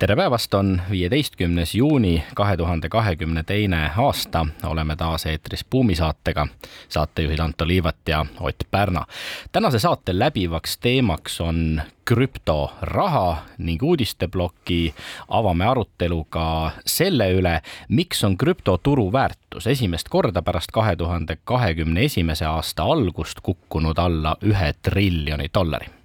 [0.00, 6.46] Tere päevast, on viieteistkümnes juuni kahe tuhande kahekümne teine aasta, oleme taas eetris Buumi saatega,
[6.88, 9.06] saatejuhid Anto Liivat ja Ott Pärna.
[9.52, 14.94] tänase saate läbivaks teemaks on krüptoraha ning uudisteploki
[15.28, 22.46] avame aruteluga selle üle, miks on krüptoturu väärtus esimest korda pärast kahe tuhande kahekümne esimese
[22.46, 25.99] aasta algust kukkunud alla ühe triljoni dollari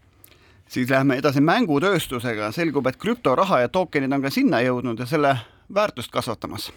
[0.69, 5.37] siis lähme edasi mängutööstusega, selgub, et krüptoraha ja tookenid on ka sinna jõudnud ja selle
[5.73, 6.71] väärtust kasvatamas.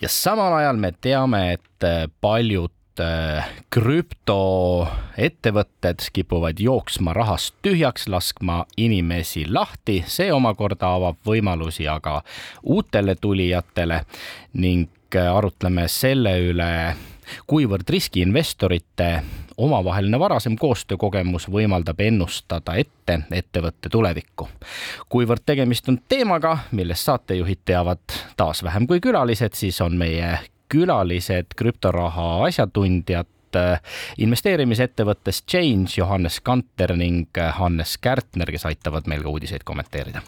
[0.00, 1.80] ja samal ajal me teame, et
[2.20, 12.22] paljud äh, krüptoettevõtted kipuvad jooksma rahast tühjaks, laskma inimesi lahti, see omakorda avab võimalusi aga
[12.62, 14.04] uutele tulijatele
[14.54, 16.96] ning äh, arutleme selle üle,
[17.46, 19.22] kuivõrd riskiinvestorite
[19.56, 24.48] omavaheline varasem koostöökogemus võimaldab ennustada ette ettevõtte tulevikku.
[25.08, 31.54] kuivõrd tegemist on teemaga, millest saatejuhid teavad taas vähem kui külalised, siis on meie külalised
[31.56, 33.30] krüptoraha asjatundjad
[34.18, 40.24] investeerimisettevõttest Change Johannes Kanter ning Hannes Kärtner, kes aitavad meil ka uudiseid kommenteerida.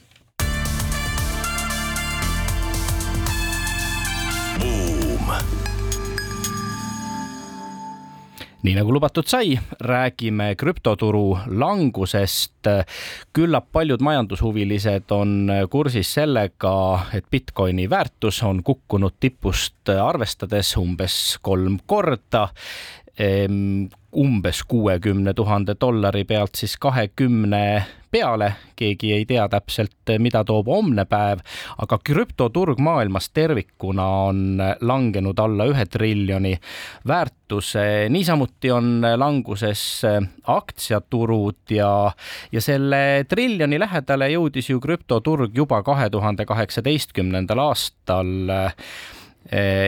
[8.67, 12.53] Nii nagu lubatud sai, räägime krüptoturu langusest.
[13.33, 21.79] küllap paljud majandushuvilised on kursis sellega, et Bitcoini väärtus on kukkunud tipust arvestades umbes kolm
[21.87, 22.49] korda
[24.17, 31.05] umbes kuuekümne tuhande dollari pealt siis kahekümne peale, keegi ei tea täpselt, mida toob homne
[31.09, 31.43] päev,
[31.83, 36.55] aga krüptoturg maailmas tervikuna on langenud alla ühe triljoni.
[37.09, 39.83] Väärtuse, niisamuti on languses
[40.45, 41.91] aktsiaturud ja,
[42.53, 48.33] ja selle triljoni lähedale jõudis ju krüptoturg juba kahe tuhande kaheksateistkümnendal aastal.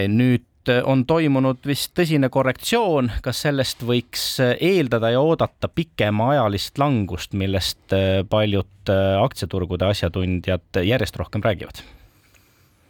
[0.08, 0.47] Nüüd
[0.84, 7.94] on toimunud vist tõsine korrektsioon, kas sellest võiks eeldada ja oodata pikemaajalist langust, millest
[8.30, 8.92] paljud
[9.22, 11.82] aktsiaturgude asjatundjad järjest rohkem räägivad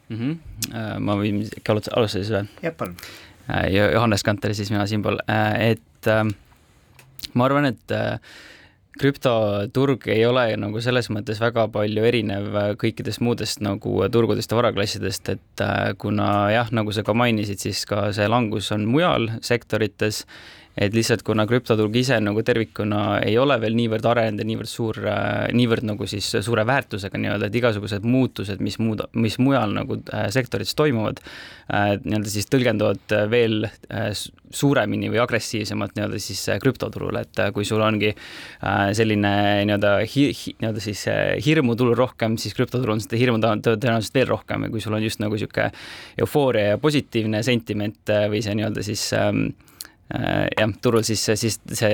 [0.08, 0.18] mm?
[0.18, 1.00] -hmm.
[1.00, 2.44] ma võin äkki alustada siis või?
[2.62, 2.96] jah, palun.
[3.72, 5.18] Johannes Kanter, siis mina siinpool,
[5.58, 6.10] et
[7.34, 7.94] ma arvan, et
[8.98, 15.32] krüptoturg ei ole nagu selles mõttes väga palju erinev kõikidest muudest nagu turgudest ja varaklassidest,
[15.34, 20.24] et äh, kuna jah, nagu sa ka mainisid, siis ka see langus on mujal sektorites
[20.78, 25.00] et lihtsalt kuna krüptoturg ise nagu tervikuna ei ole veel niivõrd arenenud ja niivõrd suur,
[25.10, 29.98] äh, niivõrd nagu siis suure väärtusega nii-öelda, et igasugused muutused, mis muud, mis mujal nagu
[30.14, 31.22] äh, sektorites toimuvad,
[31.72, 33.66] äh, nii-öelda siis tõlgenduvad veel
[34.54, 38.14] suuremini või agressiivsemalt nii-öelda siis krüptoturul, et kui sul ongi
[38.96, 39.32] selline
[39.68, 41.04] nii-öelda hi-, hi, nii-öelda siis
[41.44, 45.20] hirmutulu rohkem, siis krüptoturul on seda hirmu tõenäoliselt veel rohkem ja kui sul on just
[45.20, 45.70] nagu niisugune
[46.24, 49.67] eufooria ja positiivne sentiment või see nii-öelda siis ähm, Äh,
[50.08, 51.92] jah, turul, siis, siis see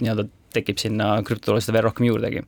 [0.00, 2.44] nii-öelda tekib sinna krüptotulule seda veel rohkem juurdegi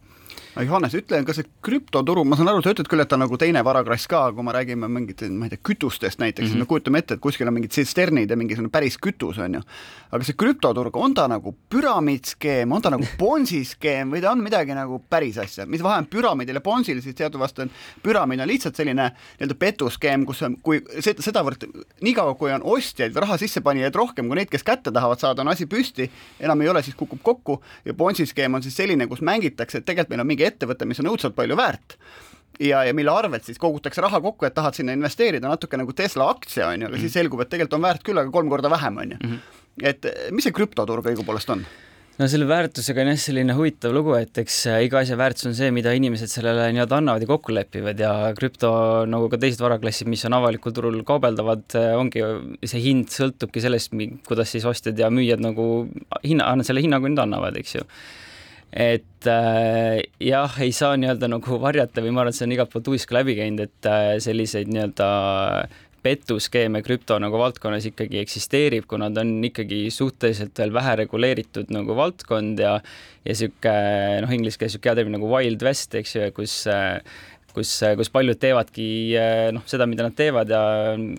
[0.63, 3.35] Johannes, ütle, kas see krüptoturu, ma saan aru, sa ütled küll, et ta on nagu
[3.41, 6.63] teine varaklass ka, kui me räägime mingit, ma ei tea, kütustest näiteks mm, -hmm.
[6.63, 9.63] me kujutame ette, et kuskil on mingid tsisternid ja mingisugune päris kütus, on ju.
[10.15, 14.45] aga see krüptoturg, on ta nagu püramiidskeem, on ta nagu Bonsi skeem või ta on
[14.47, 17.71] midagi nagu päris asja, mis vahe on püramiidil ja Bonsil, siis teatavasti on
[18.03, 21.67] püramiid on lihtsalt selline nii-öelda petuskeem, kus on, kui sedavõrd,
[22.01, 25.67] niikaua kui on ostjaid, raha sissepanijaid rohkem kui neid, kes kätte tahavad saada, on asi
[25.67, 26.07] püsti,
[26.39, 29.85] enam ei ole, siis kukub kokku ja Bonsi skeem on siis selline, kus mängitakse, et
[29.85, 31.97] tegelikult meil on mingi mingi ettevõte, mis on õudselt palju väärt
[32.61, 36.29] ja, ja mille arvelt siis kogutakse raha kokku, et tahad sinna investeerida, natuke nagu Tesla
[36.31, 37.01] aktsia, on ju, aga mm -hmm.
[37.01, 39.19] siis selgub, et tegelikult on väärt küll, aga kolm korda vähem, on ju.
[39.23, 39.39] Mhm.
[39.83, 41.67] et mis see krüptoturg õigupoolest on?
[42.19, 45.55] no selle väärtusega on jah selline huvitav lugu, et eks äh, iga asja väärtus on
[45.55, 48.71] see, mida inimesed sellele nii-öelda annavad ja kokku lepivad ja krüpto
[49.11, 52.23] nagu ka teised varaklassid, mis on avalikul turul kaubeldavad, äh, ongi,
[52.63, 53.91] see hind sõltubki sellest,
[54.29, 55.89] kuidas siis ostjad ja müüjad nagu
[56.23, 57.83] hinna, selle hinnangu nüüd annavad, eks ju
[58.75, 62.73] et äh, jah, ei saa nii-öelda nagu varjata või ma arvan, et see on igalt
[62.73, 65.11] poolt uisk läbi käinud, et äh, selliseid nii-öelda
[66.05, 71.97] petuskeeme krüpto nagu valdkonnas ikkagi eksisteerib, kuna ta on ikkagi suhteliselt veel vähe reguleeritud nagu
[71.97, 72.75] valdkond ja
[73.25, 76.59] ja niisugune noh, inglise keeles niisugune hea termin nagu wild west, eks ju, kus
[77.55, 78.89] kus, kus paljud teevadki
[79.55, 80.65] noh, seda, mida nad teevad ja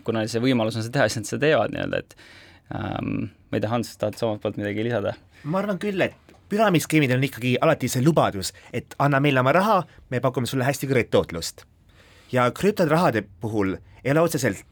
[0.05, 2.19] kuna see võimalus on seda teha, siis nad seda teevad nii-öelda, et
[2.75, 3.31] ähm,.
[3.49, 5.15] ma ei tea, Hans, tahad sa omalt poolt midagi lisada?
[5.47, 6.24] ma arvan küll, et
[6.55, 10.87] püramiidskeemidel on ikkagi alati see lubadus, et anna meile oma raha, me pakume sulle hästi
[10.91, 11.65] kõrget tootlust.
[12.31, 14.63] ja krüptorahade puhul ei ole otseselt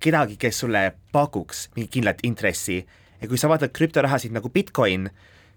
[0.00, 2.82] kedagi, kes sulle pakuks mingit kindlat intressi
[3.20, 5.08] ja kui sa vaatad krüptorahasid nagu Bitcoin,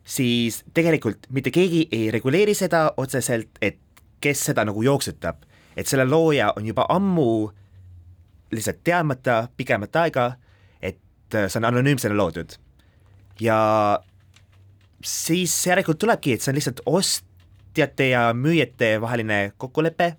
[0.04, 3.80] siis tegelikult mitte keegi ei reguleeri seda otseselt, et
[4.22, 5.46] kes seda nagu jooksutab.
[5.78, 7.52] et selle looja on juba ammu
[8.52, 10.34] lihtsalt teadmata pikemat aega,
[10.82, 11.00] et
[11.32, 12.58] see on anonüümsena loodud.
[13.40, 14.00] ja
[15.06, 20.16] siis järelikult tulebki, et see on lihtsalt ostjate ja müüjate vaheline kokkulepe,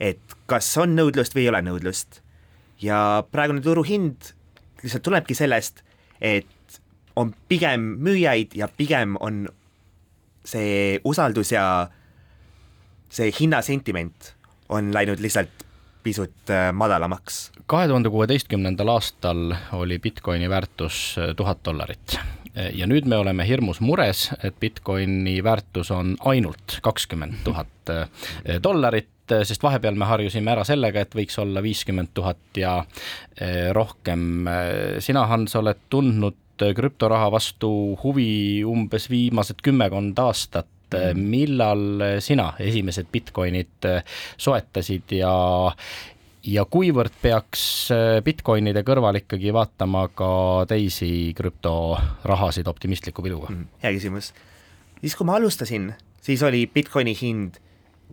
[0.00, 2.20] et kas on nõudlust või ei ole nõudlust.
[2.82, 4.32] ja praegune turuhind
[4.82, 5.84] lihtsalt tulebki sellest,
[6.20, 6.80] et
[7.16, 9.46] on pigem müüjaid ja pigem on
[10.44, 11.88] see usaldus ja
[13.12, 14.32] see hinnasentiment
[14.68, 15.66] on läinud lihtsalt
[16.02, 17.52] pisut äh, madalamaks.
[17.66, 22.18] kahe tuhande kuueteistkümnendal aastal oli Bitcoini väärtus tuhat dollarit
[22.54, 28.04] ja nüüd me oleme hirmus mures, et Bitcoini väärtus on ainult kakskümmend tuhat äh,
[28.62, 32.74] dollarit, sest vahepeal me harjusime ära sellega, et võiks olla viiskümmend tuhat ja
[33.72, 34.48] rohkem.
[35.00, 37.70] sina, Hans, oled tundnud krüptoraha vastu
[38.02, 40.68] huvi umbes viimased kümmekond aastat.
[40.92, 41.20] Mhm.
[41.24, 43.86] millal sina esimesed Bitcoinid
[44.36, 45.32] soetasid ja,
[46.46, 47.88] ja kuivõrd peaks
[48.24, 50.30] Bitcoinide kõrval ikkagi vaatama ka
[50.70, 53.52] teisi krüptorahasid optimistliku pilguga?
[53.52, 53.68] Mhm.
[53.82, 54.32] hea küsimus.
[55.00, 57.60] siis, kui ma alustasin, siis oli Bitcoini hind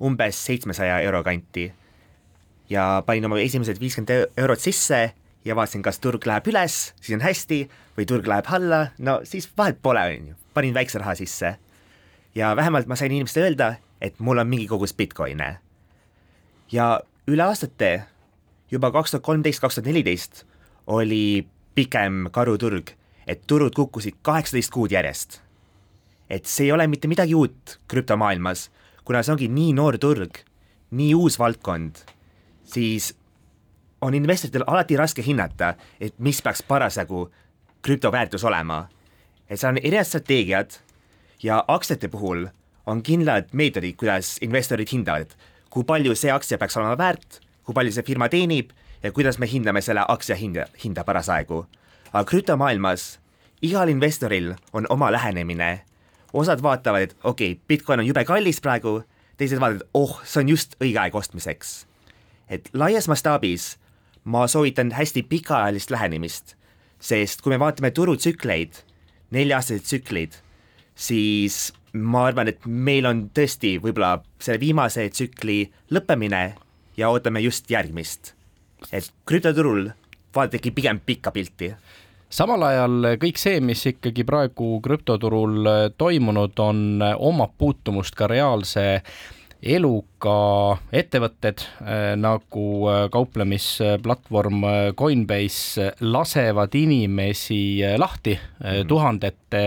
[0.01, 1.71] umbes seitsmesaja euro kanti
[2.69, 5.13] ja panin oma esimesed viiskümmend eurot sisse
[5.45, 7.63] ja vaatasin, kas turg läheb üles, siis on hästi,
[7.97, 11.57] või turg läheb alla, no siis vahet pole, on ju, panin väikse raha sisse.
[12.35, 15.57] ja vähemalt ma sain inimestele öelda, et mul on mingi kogus Bitcoine.
[16.71, 18.03] ja üle aastate,
[18.71, 20.43] juba kaks tuhat kolmteist, kaks tuhat neliteist
[20.87, 21.45] oli
[21.75, 22.89] pikem karuturg,
[23.27, 25.41] et turud kukkusid kaheksateist kuud järjest.
[26.29, 28.67] et see ei ole mitte midagi uut krüptomaailmas,
[29.03, 30.37] kuna see ongi nii noor turg,
[30.91, 32.03] nii uus valdkond,
[32.69, 33.15] siis
[34.01, 37.31] on investoritel alati raske hinnata, et mis peaks parasjagu
[37.81, 38.87] krüptoväärtus olema.
[39.49, 40.77] et seal on erinevad strateegiad
[41.43, 42.45] ja aktsiate puhul
[42.85, 45.33] on kindlad meetodid, kuidas investorid hindavad,
[45.69, 47.39] kui palju see aktsia peaks olema väärt,
[47.69, 48.71] kui palju see firma teenib
[49.03, 51.67] ja kuidas me hindame selle aktsia hinda, hinda parasjagu.
[52.13, 53.19] aga krüptomaailmas
[53.61, 55.85] igal investoril on oma lähenemine.
[56.33, 59.03] osad vaatavad, et okei okay,, Bitcoin on jube kallis praegu,
[59.37, 61.85] teised vaatavad, oh, see on just õige aeg ostmiseks.
[62.49, 63.77] et laias mastaabis
[64.23, 66.55] ma soovitan hästi pikaajalist lähenemist,
[66.99, 68.81] sest kui me vaatame turutsükleid,
[69.29, 70.39] nelja-aastaseid tsükleid,
[70.95, 75.59] siis ma arvan, et meil on tõesti võib-olla selle viimase tsükli
[75.93, 76.55] lõppemine
[76.99, 78.33] ja ootame just järgmist.
[78.91, 79.89] et krüptoturul
[80.35, 81.73] vaadake pigem pikka pilti
[82.29, 89.01] samal ajal kõik see, mis ikkagi praegu krüptoturul toimunud on, omab puutumust ka reaalse
[89.59, 98.87] eluga ettevõtted äh, nagu äh, kauplemisplatvorm äh, Coinbase lasevad inimesi lahti mm.
[98.87, 99.63] tuhandete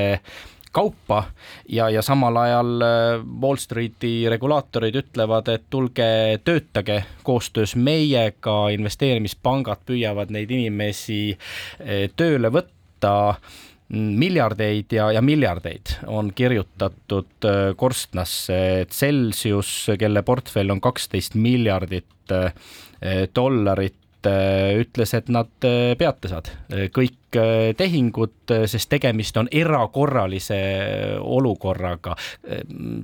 [0.72, 1.24] kaupa
[1.69, 2.84] ja, ja samal ajal
[3.42, 11.36] Wall Streeti regulaatorid ütlevad, et tulge töötage koostöös meiega, investeerimispangad püüavad neid inimesi
[12.16, 13.12] tööle võtta.
[13.92, 22.55] Miljardeid ja, ja miljardeid on kirjutatud äh, korstnasse, Celsius, kelle portfell on kaksteist miljardit äh,
[23.36, 23.98] dollarit,
[24.29, 25.50] äh, ütles, et nad
[25.98, 26.50] peatavad
[26.93, 27.36] kõik
[27.79, 30.58] tehingud, sest tegemist on erakorralise
[31.17, 32.12] olukorraga.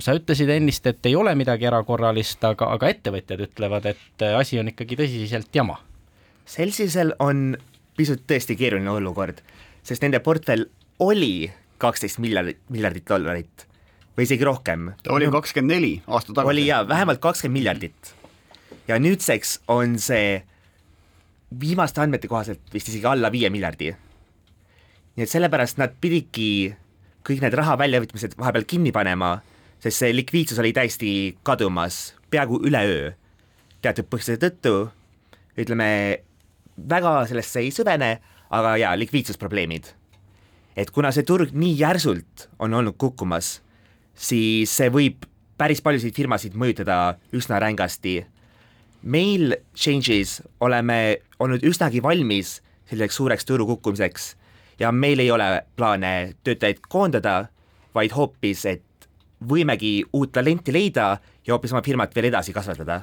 [0.05, 4.69] sa ütlesid ennist, et ei ole midagi erakorralist, aga, aga ettevõtjad ütlevad, et asi on
[4.69, 5.79] ikkagi tõsiselt jama.
[6.45, 7.57] Celsiusel on
[7.97, 9.41] pisut tõesti keeruline olukord,
[9.81, 10.69] sest nende portfell
[11.03, 11.49] oli
[11.81, 13.65] kaksteist miljardit, miljardit dollarit
[14.19, 14.91] või isegi rohkem.
[15.03, 16.51] ta oli kakskümmend neli aasta tagasi.
[16.53, 18.13] oli jaa, vähemalt kakskümmend miljardit.
[18.87, 20.41] ja nüüdseks on see
[21.61, 23.93] viimaste andmete kohaselt vist isegi alla viie miljardi.
[25.15, 26.75] nii et sellepärast nad pididki
[27.27, 29.41] kõik need raha väljavõtmised vahepeal kinni panema,
[29.83, 33.11] sest see likviidsus oli täiesti kadumas peaaegu üleöö.
[33.81, 34.89] teatud põhjuse tõttu,
[35.57, 36.19] ütleme,
[36.89, 39.99] väga sellesse ei süvene, aga jaa, likviidsusprobleemid
[40.79, 43.59] et kuna see turg nii järsult on olnud kukkumas,
[44.15, 45.25] siis see võib
[45.59, 48.23] päris paljusid firmasid mõjutada üsna rängasti.
[49.01, 54.33] meil Changes oleme olnud üsnagi valmis selliseks suureks turu kukkumiseks
[54.79, 57.49] ja meil ei ole plaane töötajaid koondada,
[57.95, 58.85] vaid hoopis, et
[59.49, 61.13] võimegi uut talenti leida
[61.47, 62.99] ja hoopis oma firmat veel edasi kasvatada.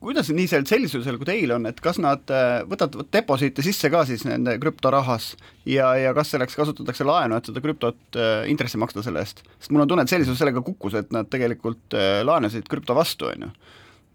[0.00, 4.04] kuidas nii sel-, sellisusel, kui teil on, et kas nad äh, võtavad deposiite sisse ka
[4.08, 5.32] siis nende krüptorahas
[5.66, 9.42] ja, ja kas selleks kasutatakse laenu, et seda krüptot äh, intressi maksta selle eest?
[9.58, 13.32] sest mul on tunne, et sellisus sellega kukkus, et nad tegelikult äh, laenasid krüpto vastu,
[13.32, 13.52] on ju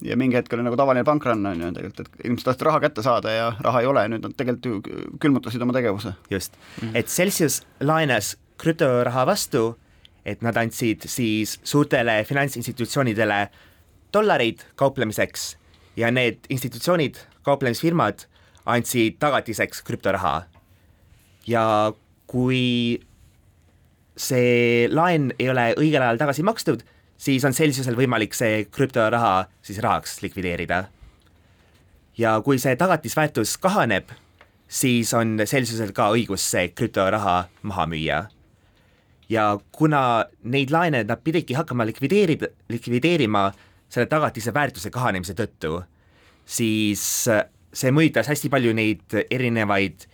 [0.05, 3.03] ja mingi hetk oli nagu tavaline pankrann on ju tegelikult, et inimesed tahtsid raha kätte
[3.05, 6.13] saada ja raha ei ole ja nüüd nad tegelikult ju külmutasid oma tegevuse.
[6.29, 6.57] just,
[6.93, 9.77] et Celsius laenas krüptoraha vastu,
[10.25, 13.47] et nad andsid siis suurtele finantsinstitutsioonidele
[14.13, 15.55] dollareid kauplemiseks
[15.97, 18.27] ja need institutsioonid, kauplemisfirmad
[18.65, 20.43] andsid tagatiseks krüptoraha.
[21.47, 21.93] ja
[22.27, 22.99] kui
[24.17, 26.83] see laen ei ole õigel ajal tagasi makstud,
[27.17, 30.85] siis on Celsiusel võimalik see krüptoraha siis rahaks likvideerida.
[32.17, 34.09] ja kui see tagatisväärtus kahaneb,
[34.67, 38.27] siis on Celsiusel ka õigus see krüptoraha maha müüa.
[39.29, 43.51] ja kuna neid laene nad pididki hakkama likvideerida, likvideerima
[43.89, 45.83] selle tagatise väärtuse kahanemise tõttu,
[46.45, 47.27] siis
[47.73, 50.07] see mõjutas hästi palju neid erinevaid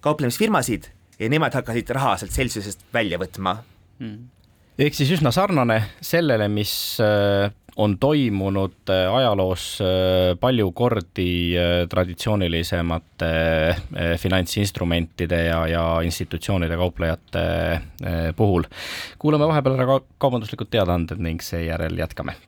[0.00, 3.62] kauplemisfirmasid ja nemad hakkasid raha sealt Celsiusest välja võtma
[3.98, 4.39] mm
[4.80, 6.72] ehk siis üsna sarnane sellele, mis
[7.04, 11.30] äh, on toimunud äh, ajaloos äh, palju kordi
[11.90, 13.30] traditsioonilisemate
[14.20, 17.44] finantsinstrumentide ja, ja institutsioonide kauplejate
[18.36, 18.68] puhul.
[19.18, 22.38] kuulame vahepeal ära kaubanduslikud teadaanded ning seejärel jätkame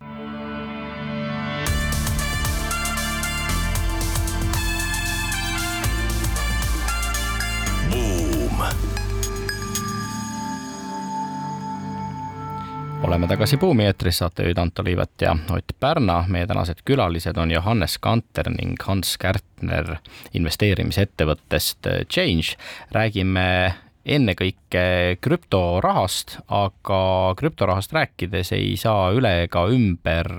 [13.02, 16.24] oleme tagasi Buumi eetris, saatejuhid Anto Liivet ja Ott Pärna.
[16.28, 19.96] meie tänased külalised on Johannes Kanter ning Hans Kärtner
[20.34, 22.56] investeerimisettevõttest Change.
[22.90, 30.30] räägime ennekõike krüptorahast, aga krüptorahast rääkides ei saa üle ega ümber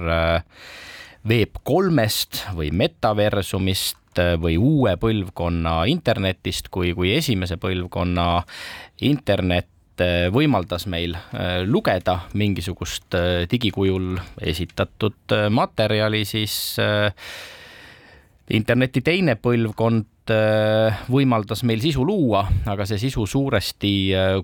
[1.28, 3.98] Web3-st või metaversumist
[4.40, 8.44] või uue põlvkonna internetist, kui, kui esimese põlvkonna
[9.02, 9.73] internet Äh,
[10.34, 16.78] võimaldas meil äh, lugeda mingisugust äh, digikujul esitatud materjali, siis
[18.54, 20.10] interneti teine põlvkond
[21.12, 23.92] võimaldas meil sisu luua, aga see sisu suuresti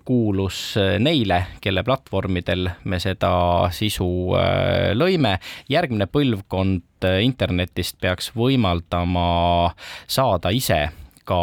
[0.03, 3.32] kuulus neile, kelle platvormidel me seda
[3.72, 4.10] sisu
[5.00, 5.38] lõime.
[5.72, 9.72] järgmine põlvkond internetist peaks võimaldama
[10.08, 10.89] saada ise
[11.29, 11.41] ka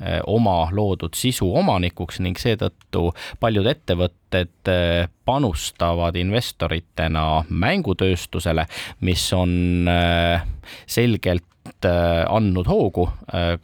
[0.00, 3.10] eh, oma loodud sisu omanikuks ning seetõttu
[3.42, 8.66] paljud ettevõtted eh, panustavad investoritena mängutööstusele,
[9.06, 9.52] mis on
[9.90, 10.40] eh,
[10.86, 11.44] selgelt
[11.76, 13.08] andnud hoogu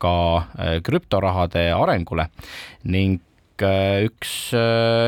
[0.03, 0.15] ka
[0.83, 2.25] krüptorahade arengule
[2.91, 3.23] ning
[3.63, 4.33] üks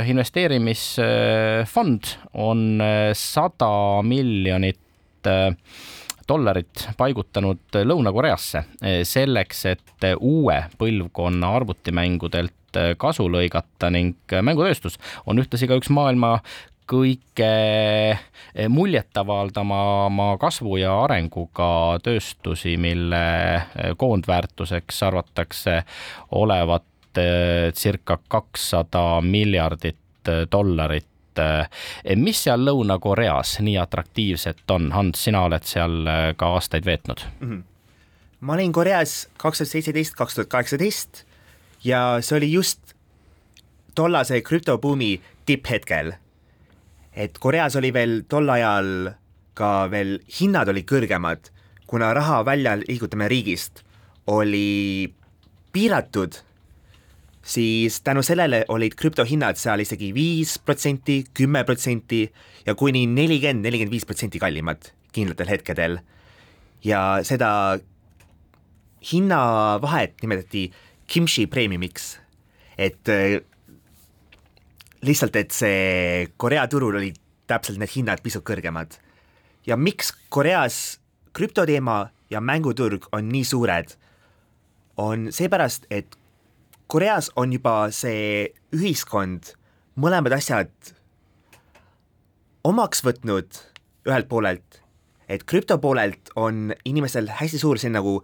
[0.06, 2.02] investeerimisfond
[2.46, 2.78] on
[3.18, 3.72] sada
[4.06, 4.78] miljonit
[6.28, 15.42] dollarit paigutanud Lõuna-Koreasse eh, selleks, et uue põlvkonna arvutimängudelt eh, kasu lõigata ning mängutööstus on
[15.42, 16.38] ühtlasi ka üks maailma
[16.84, 17.48] kõige
[18.68, 23.22] muljetavaldama kasvu ja arenguga tööstusi, mille
[23.96, 25.78] koondväärtuseks arvatakse
[26.36, 26.84] olevat
[27.72, 35.64] circa kakssada miljardit dollarit et eh, mis seal Lõuna-Koreas nii atraktiivset on, Hans, sina oled
[35.66, 37.48] seal eh, ka aastaid veetnud mm.
[37.48, 37.62] -hmm.
[38.40, 41.24] ma olin Koreas kaks tuhat seitseteist, kaks tuhat kaheksateist
[41.84, 42.94] ja see oli just
[43.94, 46.12] tollase krüptobuumi tipphetkel.
[47.12, 49.14] et Koreas oli veel tol ajal
[49.54, 51.50] ka veel hinnad olid kõrgemad,
[51.86, 53.84] kuna raha välja liigutamine riigist
[54.26, 55.14] oli
[55.72, 56.34] piiratud
[57.44, 62.24] siis tänu sellele olid krüptohinnad seal isegi viis protsenti, kümme protsenti
[62.66, 65.98] ja kuni nelikümmend, nelikümmend viis protsenti kallimad kindlatel hetkedel.
[66.84, 67.78] ja seda
[69.12, 70.66] hinnavahet nimetati
[71.06, 72.18] kimchi premiumiks,
[72.76, 73.08] et
[75.04, 77.16] lihtsalt, et see Korea turul olid
[77.48, 78.98] täpselt need hinnad pisut kõrgemad.
[79.66, 80.98] ja miks Koreas
[81.32, 83.96] krüptoteema ja mänguturg on nii suured,
[84.96, 86.16] on seepärast, et
[86.86, 89.54] Koreas on juba see ühiskond
[90.00, 90.70] mõlemad asjad
[92.64, 93.60] omaks võtnud
[94.08, 94.80] ühelt poolelt,
[95.28, 98.18] et krüpto poolelt on inimestel hästi suur see nagu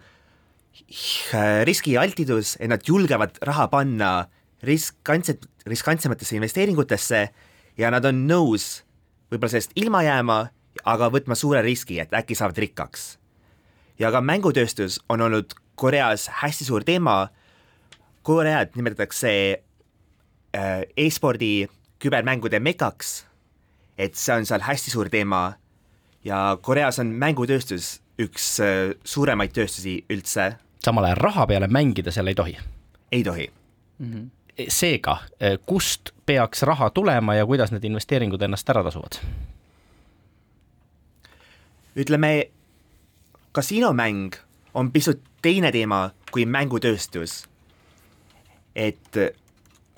[1.67, 4.11] riskialtidus, et nad julgevad raha panna
[4.67, 7.23] riskantset, riskantsematesse investeeringutesse
[7.81, 8.83] ja nad on nõus
[9.31, 10.38] võib-olla sellest ilma jääma,
[10.85, 13.17] aga võtma suure riski, et äkki saavad rikkaks.
[13.99, 17.29] ja ka mängutööstus on olnud Koreas hästi suur teema
[18.22, 19.30] Koread nimetatakse
[20.56, 21.68] äh, e-spordi
[22.00, 23.24] kübermängude mekaks,
[23.98, 25.54] et see on seal hästi suur teema
[26.24, 30.52] ja Koreas on mängutööstus üks äh, suuremaid tööstusi üldse,
[30.84, 32.56] samal ajal raha peale mängida seal ei tohi.
[33.12, 33.48] ei tohi.
[34.68, 35.16] seega,
[35.66, 39.20] kust peaks raha tulema ja kuidas need investeeringud ennast ära tasuvad?
[41.96, 42.50] ütleme,
[43.52, 44.36] kasiinomäng
[44.74, 47.44] on pisut teine teema kui mängutööstus.
[48.74, 49.18] Et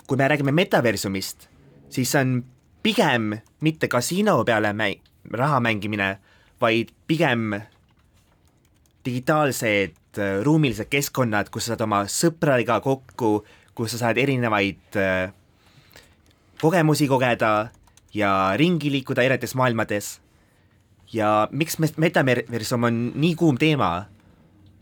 [0.06, 1.48] kui me räägime metaversumist,
[1.92, 2.38] siis see on
[2.82, 5.00] pigem mitte kasiino peale mäng,
[5.32, 6.16] raha mängimine,
[6.60, 7.52] vaid pigem
[9.04, 13.42] digitaalsed äh, ruumilised keskkonnad, kus sa saad oma sõpradega kokku,
[13.74, 15.32] kus sa saad erinevaid äh,
[16.62, 17.70] kogemusi kogeda
[18.14, 20.18] ja ringi liikuda erinevates maailmades.
[21.12, 24.06] ja miks me- metaversum on nii kuum teema,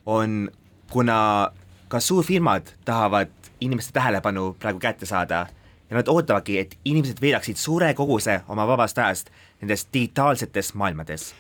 [0.07, 0.51] on
[0.91, 1.51] kuna
[1.89, 5.47] ka suurfirmad tahavad inimeste tähelepanu praegu kätte saada
[5.91, 11.33] ja nad ootavadki, et inimesed veedaksid suure koguse oma vabast ajast nendes digitaalsetes maailmades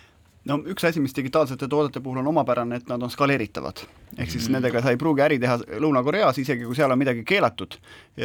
[0.49, 3.83] no üks asi, mis digitaalsete toodete puhul on omapärane, et nad on skaleeritavad.
[4.19, 7.77] ehk siis nendega sa ei pruugi äri teha Lõuna-Koreas, isegi kui seal on midagi keelatud.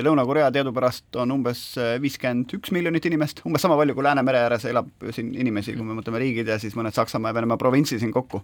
[0.07, 1.63] Lõuna-Korea teadupärast on umbes
[2.01, 5.97] viiskümmend üks miljonit inimest, umbes sama palju kui Läänemere ääres elab siin inimesi, kui me
[5.99, 8.43] mõtleme riigid ja siis mõned Saksamaa ja Venemaa provintsi siin kokku.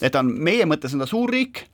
[0.00, 1.66] et ta on meie mõttes on ta suur riik,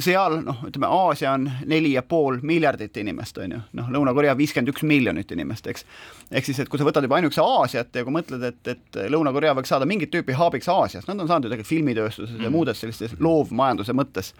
[0.00, 4.72] seal noh, ütleme Aasia on neli ja pool miljardit inimest, on ju, noh, Lõuna-Korea viiskümmend
[4.72, 5.84] üks miljonit inimest, eks.
[6.30, 9.52] ehk siis, et kui sa võtad juba ainukese Aasiat ja kui mõtled, et, et Lõuna-Korea
[9.58, 12.46] võiks saada mingit tüüpi haabiks Aasias, nad on saanud ju tegelikult filmitööstuses mm.
[12.46, 14.32] ja muudes sellistes loovmajanduse mõttes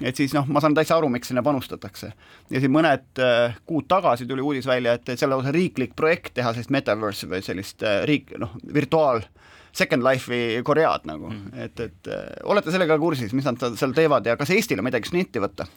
[0.00, 2.12] et siis noh, ma saan täitsa aru, miks sinna panustatakse.
[2.50, 6.34] ja siin mõned äh, kuud tagasi tuli uudis välja, et, et seal lausa riiklik projekt
[6.38, 9.24] teha sellist metaverse'i või sellist äh, riik, noh, virtuaal
[9.72, 14.26] Second Life'i Koread nagu mm., et, et äh, olete sellega kursis, mis nad seal teevad
[14.28, 15.68] ja kas Eestil on midagi snitti võtta?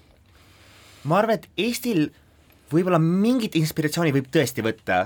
[1.05, 2.07] ma arvan, et Eestil
[2.72, 5.05] võib-olla mingit inspiratsiooni võib tõesti võtta,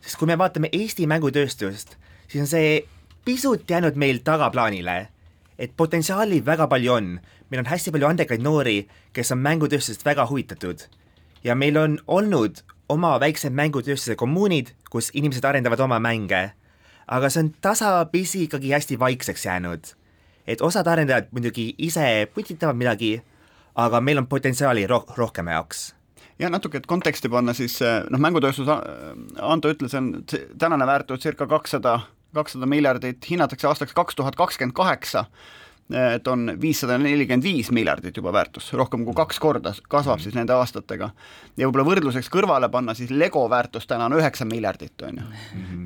[0.00, 1.96] sest kui me vaatame Eesti mängutööstust,
[2.28, 2.76] siis on see
[3.26, 5.00] pisut jäänud meil tagaplaanile,
[5.60, 7.10] et potentsiaali väga palju on,
[7.50, 10.86] meil on hästi palju andekaid noori, kes on mängutööstusest väga huvitatud.
[11.44, 16.50] Ja meil on olnud oma väiksed mängutööstuse kommuunid, kus inimesed arendavad oma mänge,
[17.06, 19.94] aga see on tasapisi ikkagi hästi vaikseks jäänud.
[20.46, 23.22] et osad arendajad muidugi ise putitavad midagi,
[23.74, 25.94] aga meil on potentsiaali roh-, rohkem jaoks.
[26.38, 27.76] Ja natuke, et konteksti panna, siis
[28.10, 28.66] noh, mängutööstus,
[29.38, 30.24] Anto ütles, on
[30.58, 32.00] tänane väärtus circa kakssada,
[32.34, 35.26] kakssada miljardit, hinnatakse aastaks kaks tuhat kakskümmend kaheksa,
[35.90, 40.54] et on viissada nelikümmend viis miljardit juba väärtus, rohkem kui kaks korda kasvab siis nende
[40.54, 41.10] aastatega.
[41.56, 45.24] ja võib-olla võrdluseks kõrvale panna, siis Lego väärtus täna on üheksa miljardit, on ju.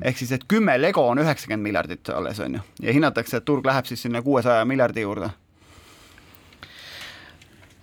[0.01, 3.65] ehk siis, et kümme Lego on üheksakümmend miljardit alles, on ju, ja hinnatakse, et turg
[3.65, 5.31] läheb siis sinna kuuesaja miljardi juurde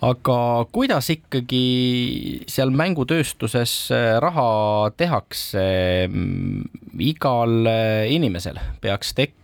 [0.03, 0.39] aga
[0.75, 1.67] kuidas ikkagi
[2.51, 3.77] seal mängutööstuses
[4.23, 5.63] raha tehakse?
[7.03, 7.71] igal
[8.11, 9.42] inimesel peaks tekkima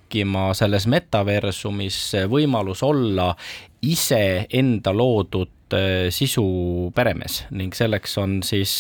[0.57, 1.99] selles metaversumis
[2.31, 3.35] võimalus olla
[3.83, 5.77] iseenda loodud
[6.11, 6.47] sisu
[6.97, 8.73] peremees ning selleks on siis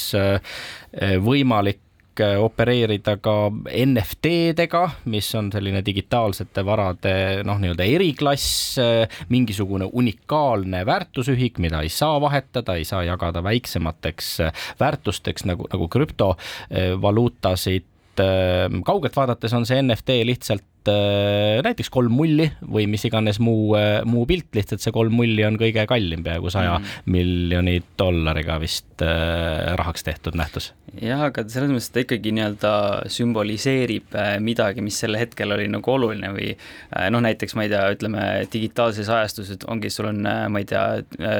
[1.20, 1.82] võimalik
[2.18, 4.80] opereerida ka NFT-dega,
[5.12, 7.12] mis on selline digitaalsete varade
[7.46, 8.78] noh, nii-öelda eriklass,
[9.30, 14.38] mingisugune unikaalne väärtusühik, mida ei saa vahetada, ei saa jagada väiksemateks
[14.80, 17.84] väärtusteks nagu, nagu krüptovaluutasid.
[18.84, 23.74] kaugelt vaadates on see NFT lihtsalt näiteks kolm mulli või mis iganes muu,
[24.08, 27.08] muu pilt, lihtsalt see kolm mulli on kõige kallim, peaaegu saja mm.
[27.14, 30.72] miljoni dollariga vist äh, rahaks tehtud nähtus.
[31.02, 32.72] jah, aga selles mõttes ta ikkagi nii-öelda
[33.12, 36.54] sümboliseerib midagi, mis sel hetkel oli nagu oluline või
[37.12, 40.84] noh, näiteks ma ei tea, ütleme digitaalses ajastuses ongi, sul on, ma ei tea,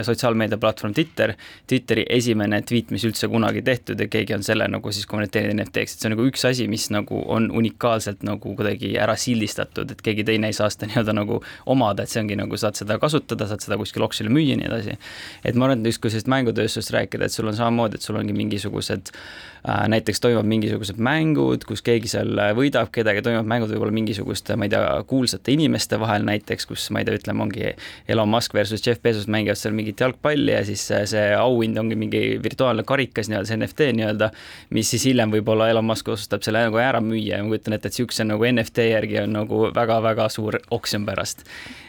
[0.06, 1.34] sotsiaalmeediaplatvorm Twitter,
[1.68, 5.96] Twitteri esimene tweet, mis üldse kunagi tehtud ja keegi on selle nagu siis konverteerinud NFT-ks,
[5.96, 10.02] et see on nagu üks asi, mis nagu on unikaalselt nagu kuidagi ära sildistatud, et
[10.04, 13.48] keegi teine ei saa seda nii-öelda nagu omada, et see ongi nagu saad seda kasutada,
[13.50, 14.96] saad seda kuskil oksjonil müüa ja nii edasi.
[15.44, 18.18] et ma arvan, et just kui sellest mängutööstusest rääkida, et sul on samamoodi, et sul
[18.20, 23.94] ongi mingisugused äh, näiteks toimuvad mingisugused mängud, kus keegi seal võidab kedagi, toimuvad mängud võib-olla
[23.94, 27.72] mingisuguste, ma ei tea, kuulsate inimeste vahel näiteks, kus ma ei tea, ütleme, ongi
[28.08, 32.22] Elon Musk versus Jeff Bezos mängivad seal mingit jalgpalli ja siis see auhind ongi mingi
[32.42, 34.30] virtuaalne karikas nii-öelda, see NFT nii-öelda,
[34.76, 37.90] mis siis hiljem võib-olla Elon Musk otsustab selle nagu ära müüa ja ma kujutan ette,
[37.90, 41.44] et niisuguse nagu NFT järgi on nagu väga-väga suur oksjon pärast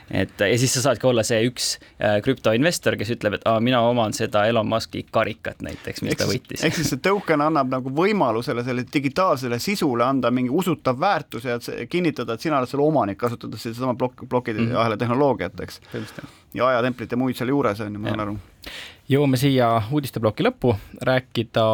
[0.10, 3.82] et ja siis sa saadki olla see üks äh, krüptoinvestor, kes ütleb, et aa, mina
[3.86, 6.64] oman seda Elon Musk'i karikat näiteks, mis Eks ta võitis.
[6.66, 11.60] ehk siis see token annab nagu võimalusele selle digitaalsele sisule anda mingi usutav väärtus ja
[11.90, 14.76] kinnitada, et sina oled selle omanik, kasutades sedasama plokk, plokkide Mhm.
[14.82, 15.80] ahela tehnoloogiat, eks.
[16.58, 18.38] ja ajatemplit ja muid seal juures on ju, ma saan aru.
[19.10, 20.74] jõuame siia uudisteploki lõppu,
[21.06, 21.68] rääkida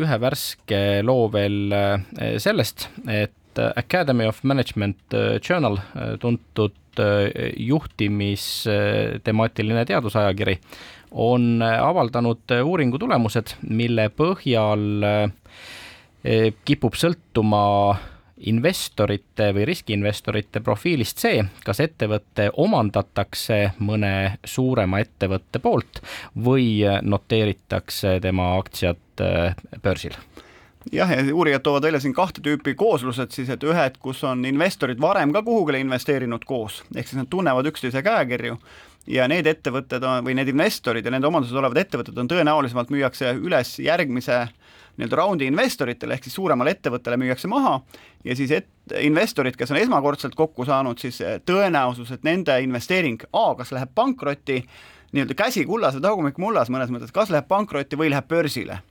[0.00, 3.32] ühe värske loo veel eh, sellest, et
[3.76, 4.98] Academy of Management
[5.48, 5.76] Journal,
[6.20, 6.72] tuntud
[7.56, 10.58] juhtimistemaatiline teadusajakiri,
[11.12, 14.80] on avaldanud uuringu tulemused, mille põhjal
[16.64, 17.98] kipub sõltuma
[18.42, 26.02] investorite või riskiinvestorite profiilist see, kas ettevõte omandatakse mõne suurema ettevõtte poolt
[26.44, 30.16] või noteeritakse tema aktsiad äh, börsil
[30.92, 35.00] jah, ja uurijad toovad välja siin kahte tüüpi kooslused siis, et ühed, kus on investorid
[35.00, 38.58] varem ka kuhugile investeerinud koos, ehk siis nad tunnevad üksteise käekirju
[39.06, 43.34] ja need ettevõtted on, või need investorid ja nende omanduses olevad ettevõtted on tõenäolisemalt müüakse
[43.38, 44.44] üles järgmise
[44.96, 47.78] nii-öelda raundi investoritele ehk siis suuremale ettevõttele müüakse maha
[48.24, 48.68] ja siis et,
[49.00, 54.60] investorid, kes on esmakordselt kokku saanud, siis tõenäosus, et nende investeering A, kas läheb pankrotti,
[55.12, 58.82] nii-öelda käsi kullas või tagumik mullas mõnes mõttes, kas läheb pankrotti või läheb börsile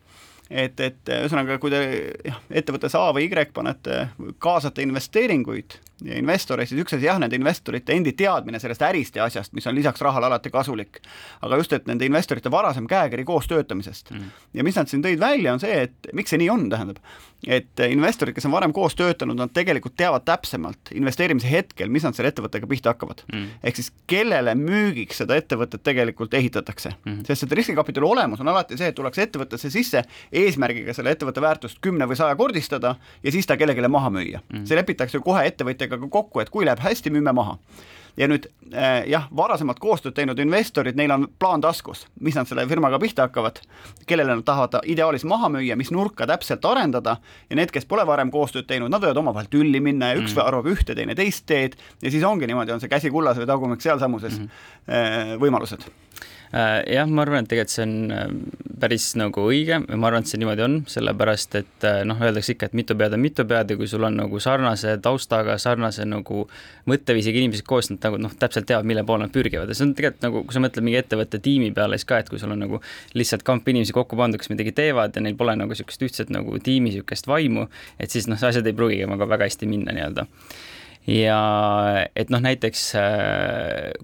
[0.51, 1.81] et, et ühesõnaga, kui te
[2.27, 4.03] jah, ettevõttes A või Y panete,
[4.43, 9.53] kaasate investeeringuid investoreid, siis üks asi jah, nende investorite endi teadmine sellest ärist ja asjast,
[9.57, 11.01] mis on lisaks rahale alati kasulik,
[11.45, 14.11] aga just, et nende investorite varasem käekiri koos töötamisest.
[14.11, 14.31] Mm..
[14.57, 17.01] ja mis nad siin tõid välja, on see, et miks see nii on, tähendab,
[17.47, 22.17] et investorid, kes on varem koos töötanud, nad tegelikult teavad täpsemalt investeerimise hetkel, mis nad
[22.17, 23.23] selle ettevõttega pihta hakkavad.
[23.31, 23.47] Mm..
[23.63, 26.93] ehk siis kellele müügiks seda ettevõtet tegelikult ehitatakse.
[27.05, 27.23] Mm..
[27.27, 31.81] sest et riskikapitali olemus on alati see, et tullakse ettevõttesse sisse eesmärgiga selle ettevõtte väärtust
[31.81, 34.43] kümne või sajakordistada ja siis ta kellelegi maha müüa.
[34.51, 34.65] Mm..
[34.69, 37.58] see lepitakse kohe ettevõtjaga ettevõtjatega kokku, et kui läheb hästi, müüme maha
[38.19, 38.43] ja nüüd
[38.75, 43.30] äh, jah, varasemalt koostööd teinud investorid, neil on plaan taskus, mis nad selle firmaga pihta
[43.30, 43.62] hakkavad,
[44.06, 47.17] kellele nad tahavad ideaalis maha müüa, mis nurka täpselt arendada
[47.49, 50.43] ja need, kes pole varem koostööd teinud, nad võivad omavahel tülli minna ja üks mm.
[50.43, 53.88] arvab ühte, teine teist teed ja siis ongi niimoodi, on see käsi kullas või tagumik
[53.88, 55.39] sealsamuses mm -hmm.
[55.39, 58.31] võimalused Äh, jah, ma arvan, et tegelikult see on äh,
[58.81, 62.55] päris nagu õige ja ma arvan, et see niimoodi on, sellepärast et äh, noh, öeldakse
[62.55, 66.03] ikka, et mitu pead on mitu pead ja kui sul on nagu sarnase taustaga, sarnase
[66.09, 66.43] nagu
[66.91, 69.71] mõtteviisiga inimesed koos, nad nagu noh, täpselt teavad, mille poole nad pürgivad.
[69.71, 72.31] Ja see on tegelikult nagu, kui sa mõtled mingi ettevõtte tiimi peale, siis ka, et
[72.31, 72.81] kui sul on nagu
[73.15, 76.59] lihtsalt kamp inimesi kokku pandud, kes midagi teevad ja neil pole nagu niisugust ühtset nagu
[76.59, 77.69] tiimi niisugust vaimu,
[78.01, 80.27] et siis noh, asjad ei pruugigi nagu väga hästi minna nii-öelda.
[81.09, 81.37] Ja
[82.13, 82.91] et noh, näiteks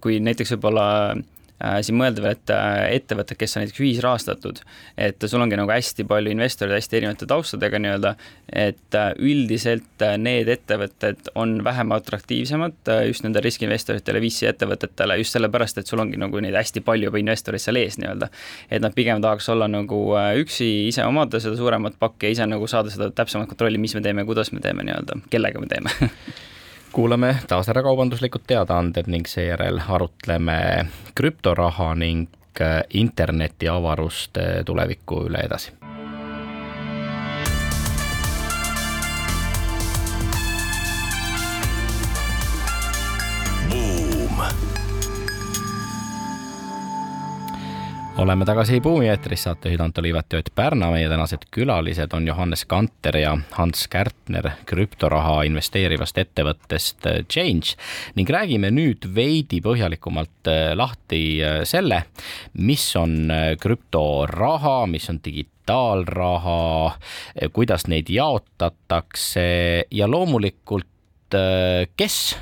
[0.01, 0.86] kui näiteks võib-olla
[1.17, 4.62] Äh, siin mõelda veel, et äh, ettevõtted, kes on näiteks ühisrahastatud,
[5.02, 8.13] et sul ongi nagu hästi palju investoreid hästi erinevate taustadega nii-öelda,
[8.54, 15.82] et äh, üldiselt need ettevõtted on vähem atraktiivsemad just nende riskiinvestoritele, VC ettevõtetele, just sellepärast,
[15.82, 18.30] et sul ongi nagu neid hästi palju juba investoreid seal ees nii-öelda.
[18.70, 20.04] et nad pigem tahaks olla nagu
[20.38, 24.04] üksi, ise omada seda suuremat pakki ja ise nagu saada seda täpsemat kontrolli, mis me
[24.06, 25.96] teeme, kuidas me teeme nii-öelda, kellega me teeme
[26.91, 32.28] kuulame taas ära kaubanduslikud teadaanded ning seejärel arutleme krüptoraha ning
[32.62, 35.87] äh, internetiavaruste tuleviku üle edasi
[48.17, 52.63] oleme tagasi Buumi eetris, saatejuhid Anto Liivet ja Ott Pärna, meie tänased külalised on Johannes
[52.65, 57.75] Kanter ja Hans Kärtner krüptoraha investeerivast ettevõttest äh, Change.
[58.17, 62.03] Ning räägime nüüd veidi põhjalikumalt äh, lahti äh, selle,
[62.58, 63.30] mis on
[63.62, 66.60] krüptoraha, mis on digitaalraha,
[67.53, 69.47] kuidas neid jaotatakse
[69.91, 70.88] ja loomulikult
[71.99, 72.38] kes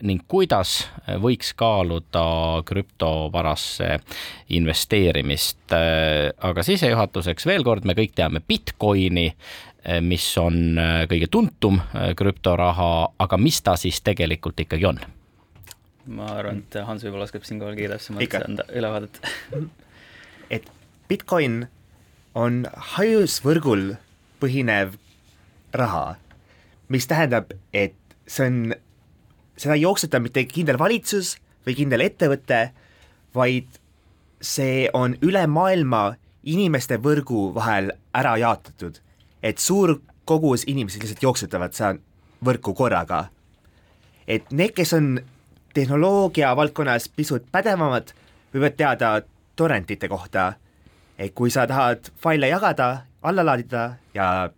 [0.00, 0.86] ning kuidas
[1.20, 3.98] võiks kaaluda krüptovarasse
[4.56, 5.60] investeerimist.
[5.76, 11.82] Äh, aga sissejuhatuseks veel kord, me kõik teame Bitcoini, äh, mis on kõige tuntum
[12.16, 15.04] krüptoraha, aga mis ta siis tegelikult ikkagi on?
[16.08, 19.18] ma arvan, et Hans võib-olla oskab siinkohal kõige täpsemalt anda ülevaadet
[20.56, 20.68] et
[21.08, 21.66] Bitcoin
[22.38, 22.62] on
[22.94, 23.90] hajusvõrgul
[24.40, 24.96] põhinev
[25.76, 26.16] raha,
[26.88, 27.96] mis tähendab, et
[28.28, 28.60] see on
[29.58, 32.70] seda ei jookseta mitte kindel valitsus või kindel ettevõte,
[33.34, 33.80] vaid
[34.40, 36.12] see on üle maailma
[36.48, 39.00] inimeste võrgu vahel ära jaotatud.
[39.42, 41.98] et suur kogus inimesi lihtsalt jooksutavad seda
[42.44, 43.28] võrku korraga.
[44.26, 45.20] et need, kes on
[45.74, 48.12] tehnoloogia valdkonnas pisut pädevamad,
[48.54, 49.20] võivad teada
[49.56, 50.52] torrentite kohta,
[51.18, 54.50] et kui sa tahad faile jagada, alla laadida ja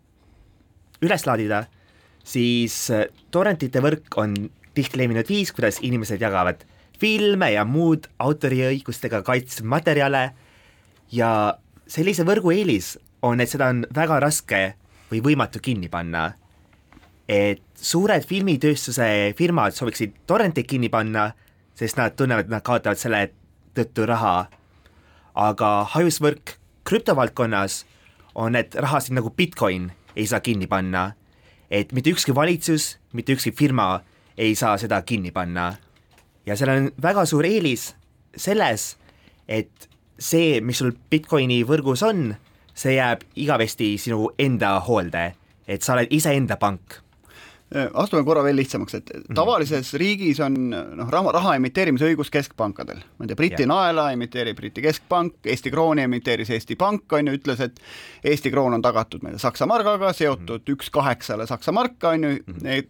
[1.02, 1.64] üles laadida,
[2.24, 2.90] siis
[3.30, 4.36] torrentite võrk on
[4.74, 6.64] tihti levinud viis, kuidas inimesed jagavad
[7.00, 10.30] filme ja muud autoriõigustega kaitstud materjale
[11.12, 11.30] ja
[11.90, 14.60] sellise võrgu eelis on, et seda on väga raske
[15.10, 16.32] või võimatu kinni panna.
[17.30, 21.28] et suured filmitööstuse firmad sooviksid torrenteid kinni panna,
[21.78, 23.30] sest nad tunnevad, et nad kaotavad selle
[23.74, 24.50] tõttu raha.
[25.34, 27.84] aga hajusvõrk krüptovaldkonnas
[28.34, 31.12] on, et rahasid nagu Bitcoin ei saa kinni panna.
[31.70, 34.02] et mitte ükski valitsus, mitte ükski firma
[34.38, 35.74] ei saa seda kinni panna.
[36.46, 37.94] ja seal on väga suur eelis
[38.36, 38.96] selles,
[39.48, 39.88] et
[40.18, 42.34] see, mis sul Bitcoini võrgus on,
[42.74, 45.32] see jääb igavesti sinu enda hoolde,
[45.68, 47.00] et sa oled iseenda pank
[47.94, 49.34] astume korra veel lihtsamaks, et Mhm.
[49.34, 52.96] tavalises riigis on noh, raha, raha emiteerimise õigus keskpankadel.
[53.18, 53.68] ma ei tea, Briti Jah.
[53.68, 57.78] naela emiteerib Briti keskpank, Eesti krooni emiteeris Eesti Pank, on ju, ütles, et
[58.24, 60.74] Eesti kroon on tagatud meile Saksa margaga, seotud Mhm.
[60.74, 62.38] üks kaheksale Saksa marka, on ju,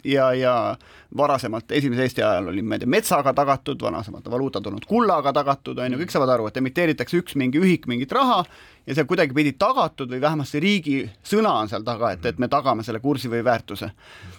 [0.03, 0.75] ja, ja
[1.17, 5.77] varasemalt, esimese Eesti ajal oli, ma ei tea, metsaga tagatud, varasemalt valuutad olnud kullaga tagatud,
[5.77, 8.45] on ju, kõik saavad aru, et emiteeritakse üks mingi ühik mingit raha
[8.87, 12.83] ja see kuidagipidi tagatud või vähemasti riigi sõna on seal taga, et, et me tagame
[12.83, 13.91] selle kursi või väärtuse.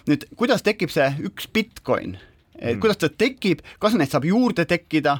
[0.09, 2.17] nüüd, kuidas tekib see üks Bitcoin,
[2.59, 5.17] et kuidas ta tekib, kas neid saab juurde tekkida,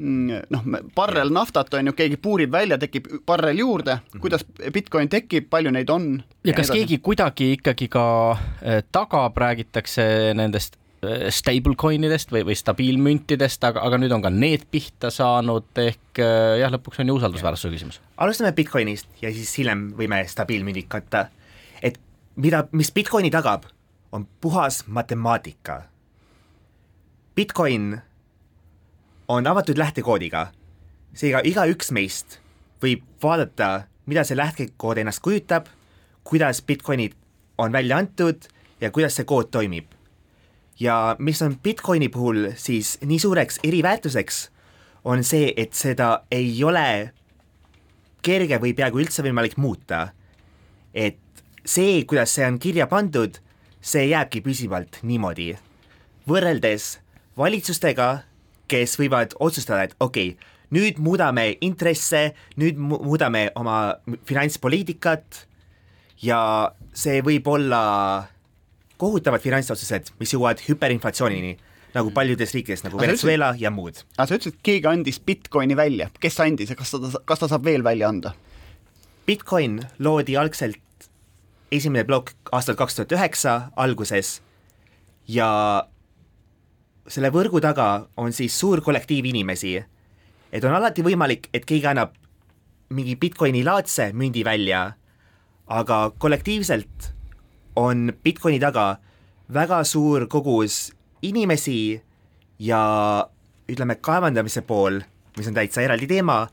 [0.00, 5.72] noh, barrel naftat on ju, keegi puurib välja, tekib barrel juurde, kuidas Bitcoin tekib, palju
[5.74, 6.12] neid on?
[6.46, 8.04] ja kas keegi kuidagi ikkagi ka
[8.62, 10.06] eh, tagab, räägitakse
[10.38, 10.78] nendest
[11.32, 16.58] stablecoin idest või, või stabiilmüntidest, aga, aga nüüd on ka need pihta saanud, ehk eh,
[16.60, 18.00] jah, lõpuks on ju usaldusväärsuse küsimus.
[18.20, 21.28] alustame Bitcoinist ja siis hiljem võime stabiilmündid katta.
[21.82, 21.96] et
[22.36, 23.64] mida, mis Bitcoini tagab,
[24.12, 25.82] on puhas matemaatika.
[27.34, 28.00] Bitcoin
[29.28, 30.50] on avatud lähtekoodiga,
[31.14, 32.40] seega igaüks meist
[32.82, 35.70] võib vaadata, mida see lähtekood ennast kujutab,
[36.24, 37.16] kuidas Bitcoinid
[37.58, 39.99] on välja antud ja kuidas see kood toimib.
[40.80, 44.50] Ja mis on Bitcoini puhul siis nii suureks eriväärtuseks,
[45.04, 47.12] on see, et seda ei ole
[48.24, 50.08] kerge või peaaegu üldse võimalik muuta.
[50.94, 51.18] et
[51.64, 53.38] see, kuidas see on kirja pandud,
[53.80, 55.56] see jääbki püsivalt niimoodi.
[56.28, 56.98] võrreldes
[57.36, 58.22] valitsustega,
[58.68, 65.46] kes võivad otsustada, et okei okay,, nüüd muudame intresse, nüüd mu muudame oma finantspoliitikat
[66.22, 68.28] ja see võib olla
[69.00, 71.56] kohutavad finantsotsused, mis jõuavad hüperinflatsioonini,
[71.94, 74.04] nagu paljudes riikides, nagu Venezuela ja muud.
[74.16, 77.48] aga sa ütlesid, et keegi andis Bitcoini välja, kes andis ja kas ta, kas ta
[77.50, 78.34] saab veel välja anda?
[79.26, 81.08] Bitcoin loodi algselt
[81.70, 84.40] esimene plokk aastal kaks tuhat üheksa alguses
[85.30, 85.50] ja
[87.10, 89.78] selle võrgu taga on siis suur kollektiiv inimesi.
[90.52, 92.14] et on alati võimalik, et keegi annab
[92.90, 94.94] mingi Bitcoini laadse mündi välja,
[95.66, 97.12] aga kollektiivselt
[97.76, 98.98] on Bitcoini taga
[99.52, 100.90] väga suur kogus
[101.22, 102.00] inimesi
[102.58, 102.82] ja
[103.70, 105.00] ütleme, kaevandamise pool,
[105.38, 106.44] mis on täitsa eraldi teema,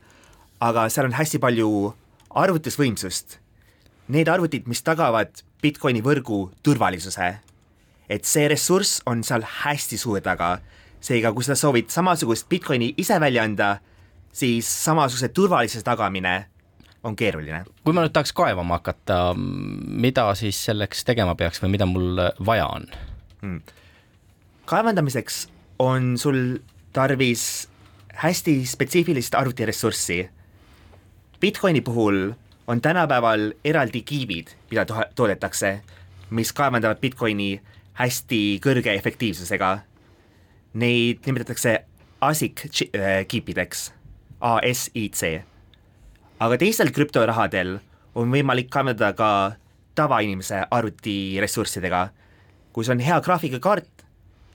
[0.60, 1.70] aga seal on hästi palju
[2.38, 3.38] arvutusvõimsust.
[4.14, 7.38] Need arvutid, mis tagavad Bitcoini võrgu turvalisuse.
[8.08, 10.60] et see ressurss on seal hästi suur taga.
[11.00, 13.78] seega, kui sa soovid samasugust Bitcoini ise välja anda,
[14.32, 16.46] siis samasuguse turvalisuse tagamine
[17.04, 17.64] on keeruline.
[17.84, 22.66] kui ma nüüd tahaks kaevama hakata, mida siis selleks tegema peaks või mida mul vaja
[22.66, 22.88] on?
[24.68, 25.46] kaevandamiseks
[25.78, 26.58] on sul
[26.92, 27.68] tarvis
[28.18, 30.30] hästi spetsiifilist arvutiressurssi.
[31.40, 32.32] Bitcoini puhul
[32.66, 35.80] on tänapäeval eraldi kiibid, mida to toodetakse,
[36.30, 37.60] mis kaevandavad Bitcoini
[37.98, 39.78] hästi kõrge efektiivsusega.
[40.74, 41.78] Neid nimetatakse
[42.20, 43.92] ASIC äh, kiipideks,
[44.40, 45.46] ASIC.
[46.38, 47.78] Aga teistel krüptorahadel
[48.18, 49.30] on võimalik kaevandada ka
[49.98, 52.08] tavainimese arvutiressurssidega.
[52.72, 54.04] kui sul on hea graafikakaart,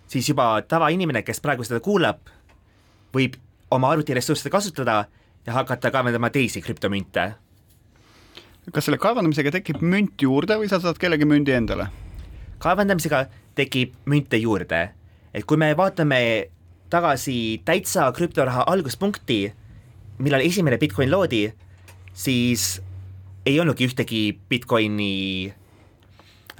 [0.08, 2.22] siis juba tavainimene, kes praegu seda kuulab,
[3.14, 3.36] võib
[3.72, 5.06] oma arvutiressursse kasutada
[5.46, 7.34] ja hakata kaevandama teisi krüptomünte.
[8.72, 11.88] kas selle kaevandamisega tekib münt juurde või sa saad kellegi mündi endale?
[12.60, 14.90] kaevandamisega tekib münte juurde,
[15.34, 16.48] et kui me vaatame
[16.90, 19.54] tagasi täitsa krüptoraha alguspunkti,
[20.20, 21.52] millal esimene Bitcoin loodi,
[22.14, 22.82] siis
[23.46, 25.54] ei olnudki ühtegi Bitcoini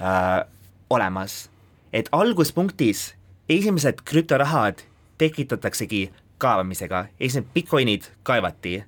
[0.00, 0.46] äh,
[0.90, 1.50] olemas.
[1.92, 3.14] et alguspunktis
[3.48, 4.82] esimesed krüptorahad
[5.18, 8.84] tekitataksegi kaevamisega, esimesed Bitcoinid kaevati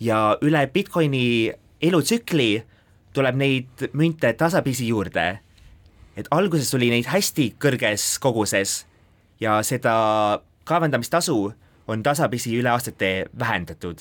[0.00, 2.64] ja üle Bitcoini elutsükli
[3.14, 5.38] tuleb neid münte tasapisi juurde.
[6.16, 8.86] et alguses tuli neid hästi kõrges koguses
[9.40, 11.52] ja seda kaevandamistasu
[11.88, 13.98] on tasapisi üle aastate vähendatud.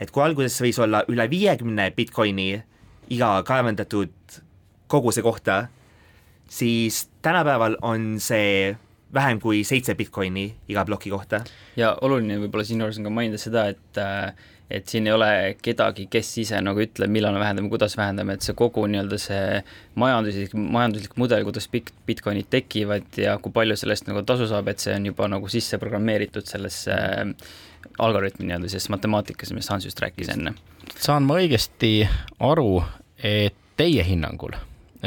[0.00, 2.50] Et kui alguses võis olla üle viiekümne Bitcoini
[3.14, 4.40] iga kaevandatud
[4.88, 5.66] koguse kohta,
[6.48, 8.76] siis tänapäeval on see
[9.14, 11.42] vähem kui seitse Bitcoini iga ploki kohta.
[11.76, 14.32] ja oluline võib-olla siinjuures on ka mainida seda, et äh,
[14.70, 15.28] et siin ei ole
[15.64, 19.62] kedagi, kes ise nagu ütleb, millal me vähendame, kuidas vähendame, et see kogu nii-öelda see
[19.96, 24.84] majanduslik, majanduslik mudel, kuidas bit-, Bitcoinid tekivad ja kui palju sellest nagu tasu saab, et
[24.84, 27.32] see on juba nagu sisse programmeeritud sellesse äh,
[27.98, 30.54] algoritmi nii-öelda, selles matemaatikas, millest Hans just rääkis enne.
[30.96, 32.08] saan ma õigesti
[32.40, 32.82] aru,
[33.22, 34.56] et teie hinnangul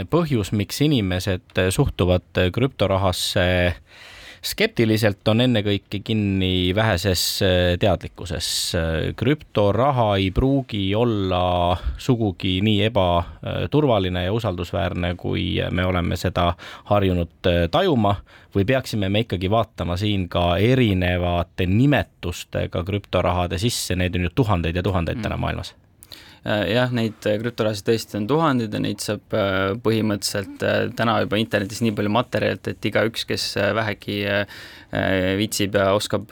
[0.10, 3.76] põhjus, miks inimesed suhtuvad krüptorahasse
[4.42, 8.74] skeptiliselt on ennekõike kinni väheses äh, teadlikkuses.
[9.16, 16.54] krüptoraha ei pruugi olla sugugi nii ebaturvaline ja usaldusväärne, kui me oleme seda
[16.90, 18.16] harjunud äh, tajuma
[18.56, 24.76] või peaksime me ikkagi vaatama siin ka erinevate nimetustega krüptorahade sisse, neid on ju tuhandeid
[24.76, 25.30] ja tuhandeid mm.
[25.30, 25.91] täna maailmas Äh,
[26.44, 30.64] jah, neid äh, krüptorahasid tõesti on tuhandeid ja neid saab äh, põhimõtteliselt
[30.98, 34.24] täna juba internetis nii palju materjalilt, et igaüks, kes vähegi
[35.40, 36.28] viitsib ja oskab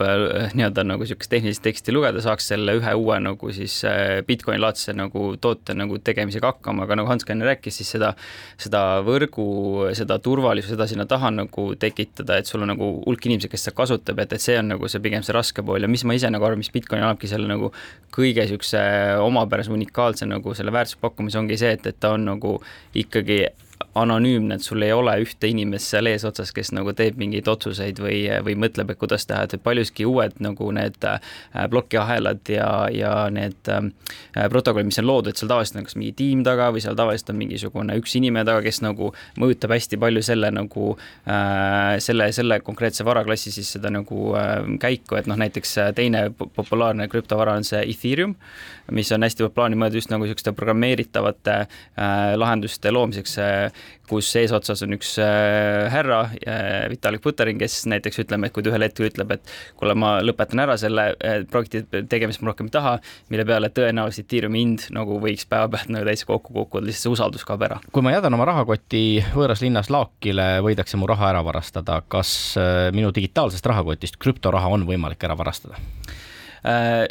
[0.52, 3.78] nii-öelda nagu niisugust tehnilist teksti lugeda, saaks selle ühe uue nagu siis
[4.28, 8.10] Bitcoini laadse nagu toote nagu tegemisega hakkama, aga nagu Hans ka enne rääkis, siis seda,
[8.60, 9.46] seda võrgu,
[9.96, 13.78] seda turvalisust, seda sinna taha nagu tekitada, et sul on nagu hulk inimesi, kes seda
[13.80, 15.80] kasutab, et, et see on nagu see pigem see raske pool.
[15.80, 17.72] Ja mis ma ise nagu arvan, mis Bitcoin annabki selle nagu
[18.12, 18.84] kõige niisuguse
[19.24, 22.58] omapärase unikaalse nagu selle väärtuspakkumise ongi see, et, et ta on nagu
[22.98, 23.44] ikkagi
[23.94, 28.22] anonüümne, et sul ei ole ühte inimest seal eesotsas, kes nagu teeb mingeid otsuseid või,
[28.46, 31.18] või mõtleb, et kuidas teha, et paljuski uued nagu need äh,
[31.72, 33.88] plokiahelad ja, ja need äh,
[34.52, 37.40] protokollid, mis on loodud, seal tavaliselt on kas mingi tiim taga või seal tavaliselt on
[37.40, 39.10] mingisugune üks inimene taga, kes nagu
[39.42, 44.34] mõjutab hästi palju selle nagu äh, selle, selle konkreetse varaklassi siis seda nagu
[44.80, 48.36] käiku, et noh, näiteks teine populaarne krüptovara on see Ethereum,
[48.96, 54.82] mis on hästi populaarne mõeldud just nagu niisuguste programmeeritavate äh, lahenduste loomiseks äh, kus eesotsas
[54.84, 59.06] on üks äh, härra, äh, Vitalik Buterin, kes näiteks ütleme, et kui ta ühel hetkel
[59.08, 62.96] ütleb, et kuule, ma lõpetan ära selle äh, projekti tegemist, ma rohkem ei taha,
[63.32, 67.46] mille peale tõenäoliselt Ethereumi hind nagu võiks päevapealt nagu täitsa kokku kukkuda, lihtsalt see usaldus
[67.46, 67.80] kaob ära.
[67.92, 72.32] kui ma jätan oma rahakoti võõras linnas laokile, võidakse mu raha ära varastada, kas
[72.96, 75.78] minu digitaalsest rahakotist krüptoraha on võimalik ära varastada?
[76.60, 77.06] Äh,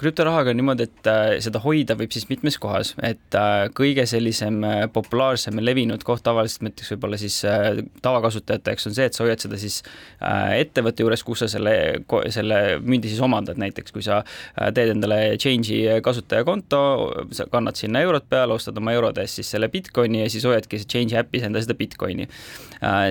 [0.00, 4.62] krüptorahaga on niimoodi, et äh, seda hoida võib siis mitmes kohas, et äh, kõige sellisem
[4.94, 7.36] populaarsem ja levinud koht tavaliselt näiteks võib-olla siis
[8.04, 9.82] tavakasutajate jaoks on see, et sa hoiad seda siis
[10.24, 11.74] ettevõtte juures, kus sa selle,
[12.32, 14.22] selle mündi siis omandad, näiteks kui sa
[14.56, 16.80] teed endale Change'i kasutajakonto,
[17.36, 20.80] sa kannad sinna eurod peale, ostad oma eurode eest siis selle Bitcoini ja siis hoiadki
[20.86, 22.28] Change'i äpis endale seda Bitcoini.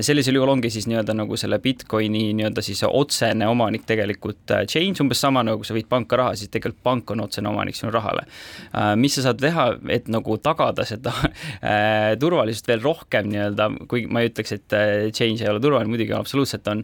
[0.02, 5.22] sellisel juhul ongi siis nii-öelda nagu selle Bitcoini nii-öelda siis otsene omanik tegelikult Change, umbes
[5.22, 8.26] sama nagu sa võid viid panka raha, siis tegelikult pank on otsene omanik sinu rahale.
[8.74, 11.14] Äh, mis sa saad teha, et nagu tagada seda
[11.62, 15.92] äh, turvalisust veel rohkem nii-öelda, kuigi ma ei ütleks, et äh, change ei ole turvaline,
[15.92, 16.84] muidugi absoluutselt on,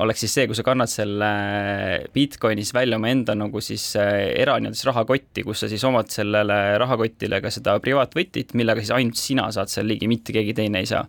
[0.00, 1.28] oleks siis see, kui sa kannad selle
[2.14, 7.50] Bitcoinis välja omaenda nagu siis era nii-öelda rahakotti, kus sa siis omad sellele rahakotile ka
[7.52, 11.04] seda privaatvõtit, millega siis ainult sina saad seal ligi, mitte keegi teine ei saa.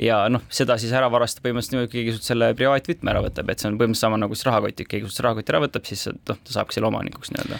[0.00, 3.62] ja noh, seda siis ära varastada põhimõtteliselt niimoodi, keegi sult selle privaatvõtme ära võtab, et
[3.62, 6.54] see on põhimõtteliselt sama nagu siis rahakott, keegi sult rahakoti ära võtab, siis noh, ta
[6.54, 7.58] saabki selle omanikuks nii-öelda.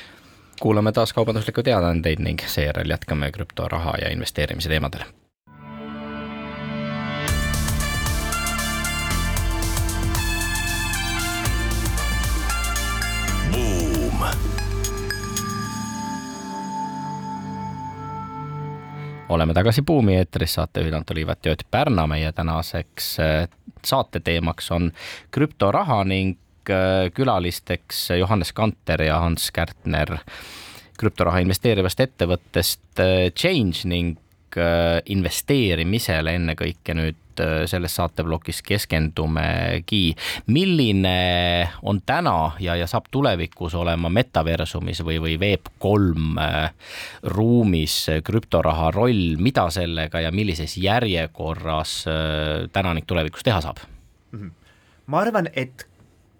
[0.60, 5.04] kuulame taas kaubanduslikku teadaandeid ning seejärel jätkame krüptoraha ja investeerimise teemadel.
[19.28, 22.06] oleme tagasi Buumi eetris, saatejuhid Anto Liivat ja Ott Pärna.
[22.06, 23.48] meie tänaseks eh,
[23.84, 24.92] saate teemaks on
[25.30, 26.38] krüptoraha ning
[27.14, 30.18] külalisteks Johannes Kanter ja Hans Kärtner
[31.00, 34.16] krüptoraha investeerivast ettevõttest äh, Change ning
[34.58, 40.14] äh, investeerimisele ennekõike nüüd selles saateplokis keskendumegi.
[40.52, 46.44] milline on täna ja, ja saab tulevikus olema metaversumis või, või Web3
[47.32, 47.94] ruumis
[48.26, 52.04] krüptoraha roll, mida sellega ja millises järjekorras
[52.74, 53.80] täna ning tulevikus teha saab?
[54.36, 54.52] Mhm.
[55.06, 55.88] ma arvan, et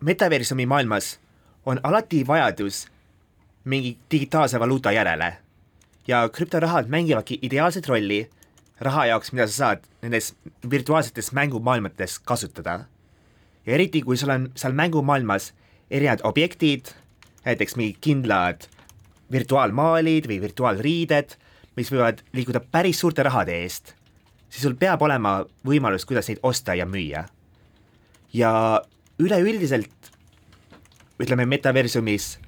[0.01, 1.21] metaversumi maailmas
[1.67, 2.87] on alati vajadus
[3.65, 5.37] mingi digitaalse valuuta järele
[6.09, 8.31] ja krüptorahad mängivadki ideaalset rolli
[8.81, 10.35] raha jaoks, mida sa saad nendes
[10.71, 12.85] virtuaalsetes mängumaailmades kasutada.
[13.67, 15.53] ja eriti, kui sul on seal mängumaailmas
[15.91, 16.87] erinevad objektid,
[17.45, 18.65] näiteks mingid kindlad
[19.33, 21.37] virtuaalmaalid või virtuaalriided,
[21.77, 23.95] mis võivad liikuda päris suurte rahade eest,
[24.49, 27.29] siis sul peab olema võimalus, kuidas neid osta ja müüa.
[28.33, 28.83] ja
[29.21, 30.11] üleüldiselt
[31.21, 32.39] ütleme, metaversumis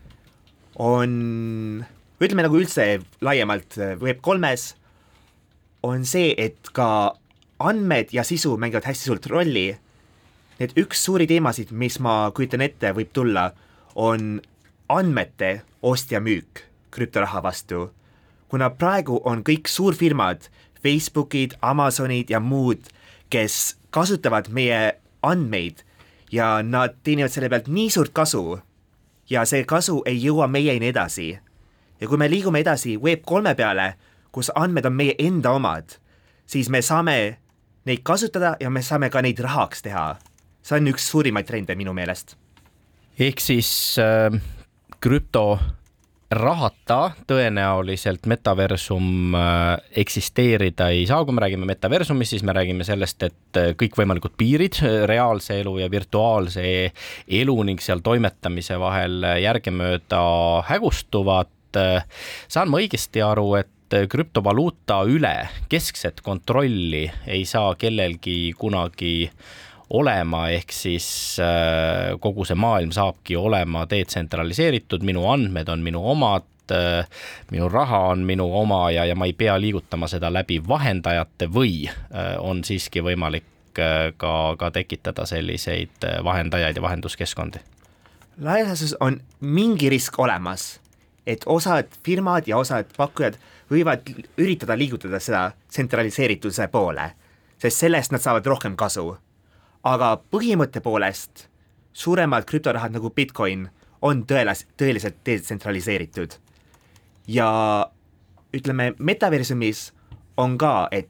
[0.80, 1.84] on,
[2.20, 4.72] ütleme nagu üldse laiemalt Web3-s,
[5.84, 7.14] on see, et ka
[7.62, 9.72] andmed ja sisu mängivad hästi suurt rolli.
[10.61, 13.51] Need üks suuri teemasid, mis ma kujutan ette, võib tulla,
[13.99, 14.38] on
[14.92, 17.90] andmete ost ja müük krüptoraha vastu.
[18.53, 20.51] kuna praegu on kõik suurfirmad,
[20.84, 22.84] Facebookid, Amazonid ja muud,
[23.32, 25.80] kes kasutavad meie andmeid
[26.33, 28.59] ja nad teenivad selle pealt nii suurt kasu
[29.30, 31.39] ja see kasu ei jõua meieni edasi.
[32.01, 33.95] ja kui me liigume edasi Web3 peale,
[34.33, 35.99] kus andmed on meie enda omad,
[36.47, 37.39] siis me saame
[37.85, 40.16] neid kasutada ja me saame ka neid rahaks teha.
[40.62, 42.37] see on üks suurimaid trende minu meelest.
[43.18, 44.41] ehk siis äh,
[45.01, 45.61] krüpto
[46.37, 53.22] rahata tõenäoliselt metaversum äh, eksisteerida ei saa, kui me räägime metaversumist, siis me räägime sellest,
[53.26, 56.64] et äh, kõikvõimalikud piirid äh, reaalse elu ja virtuaalse
[57.43, 60.22] elu ning seal toimetamise vahel järgemööda
[60.70, 61.51] hägustuvad.
[62.53, 69.30] saan ma õigesti aru, et krüptovaluuta üle keskset kontrolli ei saa kellelgi kunagi
[69.93, 71.07] olema, ehk siis
[71.40, 77.05] äh, kogu see maailm saabki olema detsentraliseeritud, minu andmed on minu omad, äh,
[77.53, 81.74] minu raha on minu oma ja, ja ma ei pea liigutama seda läbi vahendajate või
[81.88, 87.61] äh, on siiski võimalik ka, ka tekitada selliseid vahendajaid ja vahenduskeskkondi?
[88.40, 90.80] laias laastus on mingi risk olemas,
[91.26, 93.36] et osad firmad ja osad pakkujad
[93.70, 94.09] võivad
[94.40, 97.11] üritada liigutada seda tsentraliseerituse poole,
[97.61, 99.12] sest sellest nad saavad rohkem kasu
[99.83, 101.49] aga põhimõtte poolest
[101.93, 103.68] suuremad krüptorahad nagu Bitcoin
[104.03, 106.39] on tõelas-, tõeliselt detsentraliseeritud.
[107.28, 107.87] ja
[108.55, 109.93] ütleme, metaversumis
[110.37, 111.09] on ka, et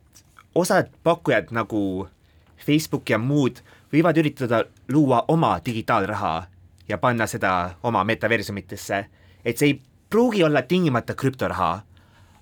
[0.55, 2.09] osad pakkujad nagu
[2.57, 3.63] Facebook ja muud
[3.93, 6.47] võivad üritada luua oma digitaalraha
[6.89, 9.05] ja panna seda oma metaversumitesse,
[9.45, 11.83] et see ei pruugi olla tingimata krüptoraha,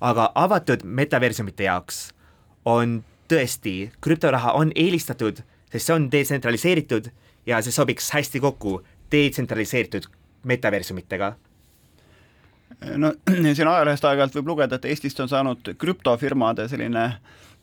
[0.01, 2.11] aga avatud metaversumite jaoks
[2.65, 3.01] on
[3.31, 5.43] tõesti, krüptoraha on eelistatud
[5.73, 7.11] sest see on detsentraliseeritud
[7.47, 8.81] ja see sobiks hästi kokku
[9.13, 10.09] detsentraliseeritud
[10.51, 11.35] metaversumitega
[13.01, 13.13] no
[13.57, 17.05] siin ajalehest aeg-ajalt võib lugeda, et Eestist on saanud krüptofirmade selline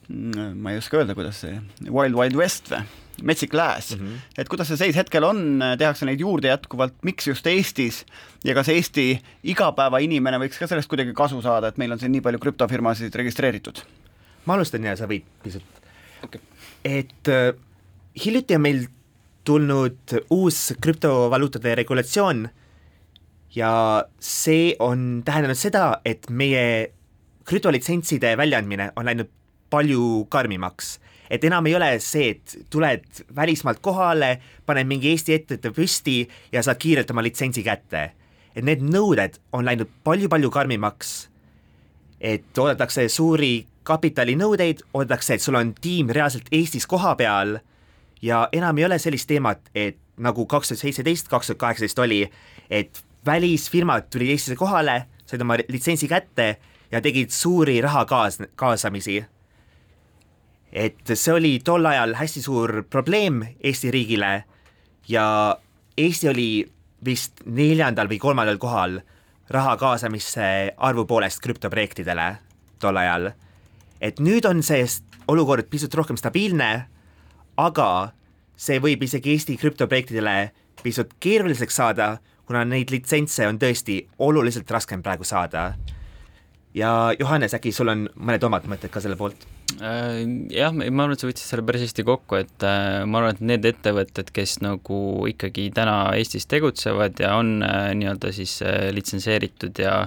[0.08, 2.84] mm, ma ei oska öelda, kuidas see, Wild Wild West või,
[3.32, 4.01] metsik lääs mm.
[4.03, 4.26] -hmm.
[4.43, 8.03] et kuidas see seis hetkel on, tehakse neid juurde jätkuvalt, miks just Eestis
[8.45, 9.10] ja kas Eesti
[9.43, 13.82] igapäevainimene võiks ka sellest kuidagi kasu saada, et meil on siin nii palju krüptofirmasid registreeritud?
[14.45, 15.64] ma alustan ja sa võid pisut
[16.24, 16.41] okay..
[16.86, 17.55] et äh,
[18.26, 18.86] hiljuti on meil
[19.47, 22.47] tulnud uus krüptovaluutade regulatsioon
[23.55, 23.72] ja
[24.20, 26.91] see on tähendanud seda, et meie
[27.47, 29.30] krüptolitsentside väljaandmine on läinud
[29.70, 30.99] palju karmimaks.
[31.30, 33.03] et enam ei ole see, et tuled
[33.36, 36.18] välismaalt kohale, paned mingi Eesti ettevõtte püsti
[36.51, 38.11] ja saad kiirelt oma litsentsi kätte.
[38.55, 41.30] et need nõuded on läinud palju-palju karmimaks.
[42.20, 47.59] et oodatakse suuri kapitalinõudeid, oodatakse, et sul on tiim reaalselt Eestis kohapeal
[48.22, 52.24] ja enam ei ole sellist teemat, et nagu kaks tuhat seitseteist, kaks tuhat kaheksateist oli,
[52.70, 56.57] et välisfirmad tulid Eestisse kohale, said oma litsentsi kätte
[56.91, 59.26] ja tegid suuri raha kaas-, kaasamisi.
[60.72, 64.43] et see oli tol ajal hästi suur probleem Eesti riigile
[65.07, 65.57] ja
[65.97, 66.49] Eesti oli
[67.05, 68.99] vist neljandal või kolmandal kohal
[69.49, 72.28] raha kaasamisse arvu poolest krüptoprojektidele
[72.80, 73.32] tol ajal.
[74.01, 74.86] et nüüd on see
[75.28, 76.88] olukord pisut rohkem stabiilne
[77.58, 77.89] aga
[78.58, 80.38] see võib isegi Eesti krüptoprojektidele
[80.84, 85.74] pisut keeruliseks saada, kuna neid litsentse on tõesti oluliselt raskem praegu saada.
[86.78, 89.47] ja Johannes, äkki sul on mõned omad mõtted ka selle poolt?
[89.82, 90.22] Äh,
[90.53, 93.41] jah, ma arvan, et sa võtsid selle päris hästi kokku, et äh, ma arvan, et
[93.41, 98.60] need ettevõtted, kes nagu ikkagi täna Eestis tegutsevad ja on äh, nii-öelda siis
[98.93, 100.03] litsenseeritud ja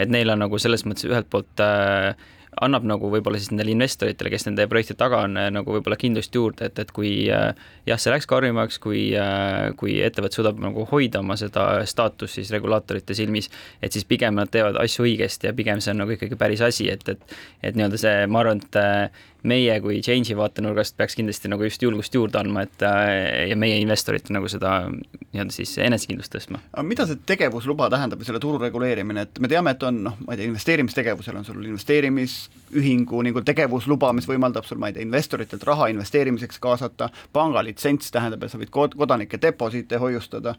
[0.00, 2.16] et neil on nagu selles mõttes ühelt poolt äh,
[2.64, 6.68] annab nagu võib-olla siis nendele investoritele, kes nende projekti taga on, nagu võib-olla kindlust juurde,
[6.70, 7.50] et, et kui äh,
[7.88, 12.52] jah, see läks karmimaks, kui, äh, kui ettevõte suudab nagu hoida oma seda staatust siis
[12.54, 13.50] regulaatorite silmis,
[13.82, 16.90] et siis pigem nad teevad asju õigesti ja pigem see on nagu ikkagi päris asi,
[16.92, 18.76] et, et et nii-öelda see, ma arvan, et
[19.42, 22.84] meie kui Change'i vaatenurgast peaks kindlasti nagu just julgust juurde andma, et
[23.50, 26.60] ja meie investorite nagu seda nii-öelda siis enesekindlust tõstma.
[26.72, 30.18] aga mida see tegevusluba tähendab või selle turu reguleerimine, et me teame, et on noh,
[30.26, 35.06] ma ei tea, investeerimistegevusel on sul investeerimisühingu nagu tegevusluba, mis võimaldab sul, ma ei tea,
[35.06, 40.56] investoritelt raha investeerimiseks kaasata, pangalitsents tähendab, et sa võid kod-, kodanike deposiite hoiustada,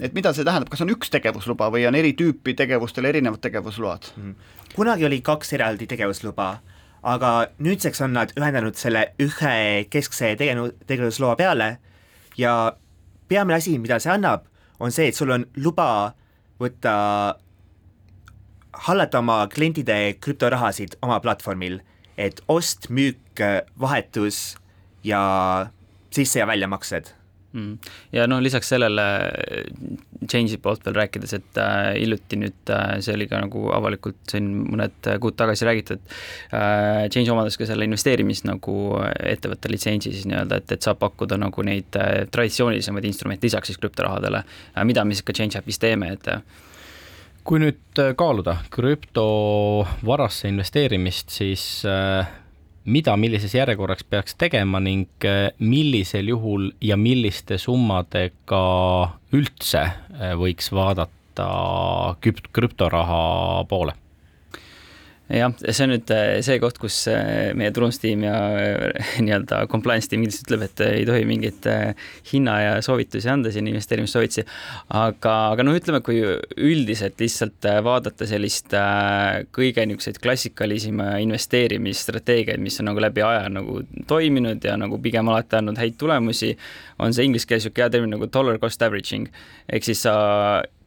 [0.00, 4.12] et mida see tähendab, kas on üks tegevusluba või on eri tüüpi tegevustel erinevad tegevusload
[4.16, 4.34] mm?
[4.72, 6.54] kunagi oli kaks eraldi tegevusluba
[7.02, 9.54] aga nüüdseks on nad ühendanud selle ühe
[9.90, 11.76] keskse tegenu-, tegevusloa peale
[12.38, 12.76] ja
[13.28, 14.46] peamine asi, mida see annab,
[14.80, 16.14] on see, et sul on luba
[16.62, 16.94] võtta,
[18.86, 21.80] hallata oma klientide krüptorahasid oma platvormil,
[22.16, 23.40] et ost, müük,
[23.80, 24.56] vahetus
[25.04, 25.22] ja
[26.14, 27.10] sisse- ja väljamaksed
[27.52, 27.92] mm..
[28.12, 29.04] ja noh, lisaks sellele
[30.30, 34.50] Change'i poolt veel rääkides, et äh, hiljuti nüüd äh, see oli ka nagu avalikult siin
[34.64, 36.02] mõned kuud tagasi räägitud,
[36.54, 38.76] äh, Change omandas ka selle investeerimis nagu
[39.18, 43.80] ettevõtte litsentsi siis nii-öelda, et, et saab pakkuda nagu neid äh, traditsioonilisemaid instrumente lisaks siis
[43.82, 46.44] krüptorahadele äh,, mida me siis ka Change Appis teeme, et äh,
[47.42, 51.82] kui nüüd kaaluda krüptovarasse investeerimist, siis
[52.84, 55.26] mida millises järjekorras peaks tegema ning
[55.58, 58.62] millisel juhul ja milliste summadega
[59.32, 59.84] üldse
[60.38, 61.48] võiks vaadata
[62.24, 63.94] küpt-, krüptoraha poole?
[65.32, 70.10] Jah, see on nüüd äh, see koht, kus äh, meie turundustiim ja äh, nii-öelda compliance
[70.10, 71.68] tiim lihtsalt ütleb, et ei tohi mingeid
[72.28, 74.44] hinna ja soovitusi anda siin, investeerimissoovitusi.
[74.98, 78.74] aga, aga noh, ütleme, kui üldiselt lihtsalt vaadata sellist
[79.56, 83.80] kõige niisuguseid klassikalisima investeerimisstrateegiaid, mis on nagu läbi aja nagu
[84.10, 86.54] toiminud ja nagu pigem alati andnud häid tulemusi,
[87.02, 89.28] on see inglise keeles niisugune hea termin nagu dollar cost averaging
[89.72, 90.14] ehk siis sa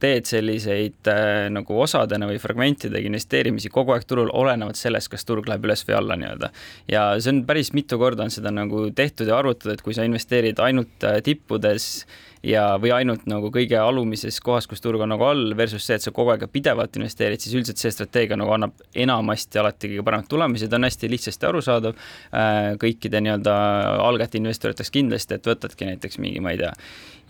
[0.01, 5.47] teed selliseid äh, nagu osadena või fragmentidega investeerimisi kogu aeg turul, olenevalt sellest, kas turg
[5.49, 6.51] läheb üles või alla nii-öelda.
[6.91, 10.07] ja see on päris mitu korda on seda nagu tehtud ja arvutatud, et kui sa
[10.07, 12.05] investeerid ainult äh, tippudes
[12.45, 16.05] ja, või ainult nagu kõige alumises kohas, kus turg on nagu all, versus see, et
[16.05, 20.29] sa kogu aeg pidevalt investeerid, siis üldiselt see strateegia nagu annab enamasti alati kõige paremat
[20.31, 23.57] tulemusi, ta on hästi lihtsasti arusaadav äh, kõikide nii-öelda
[24.05, 26.73] algajate investoriteks kindlasti, et võtadki näiteks mingi, ma ei tea,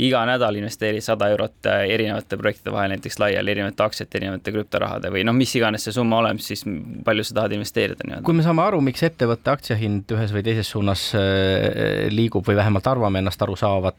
[0.05, 5.11] iga nädal investeerid sada eurot äh, erinevate projektide vahel näiteks laiali, erinevate aktsiate, erinevate krüptorahade
[5.13, 6.66] või noh, mis iganes see summa olema, siis
[7.05, 8.26] palju sa tahad investeerida nii-öelda.
[8.28, 12.91] kui me saame aru, miks ettevõtte aktsiahind ühes või teises suunas äh, liigub või vähemalt
[12.91, 13.95] arvame ennast aru saavat,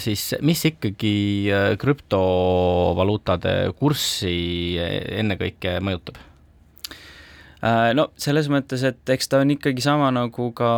[0.00, 1.14] siis mis ikkagi
[1.80, 4.34] krüptovaluutade kurssi
[4.80, 6.20] ennekõike mõjutab?
[7.60, 10.68] Äh, no selles mõttes, et eks ta on ikkagi sama nagu ka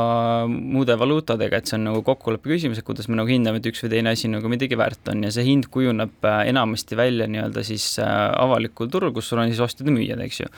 [0.50, 3.84] muude valuutadega, et see on nagu kokkuleppe küsimus, et kuidas me nagu hindame, et üks
[3.84, 7.62] või teine asi nagu midagi väärt on ja see hind kujuneb äh, enamasti välja nii-öelda
[7.68, 10.50] siis äh, avalikul turul, kus sul on siis ostjad ja müüjad, eks ju.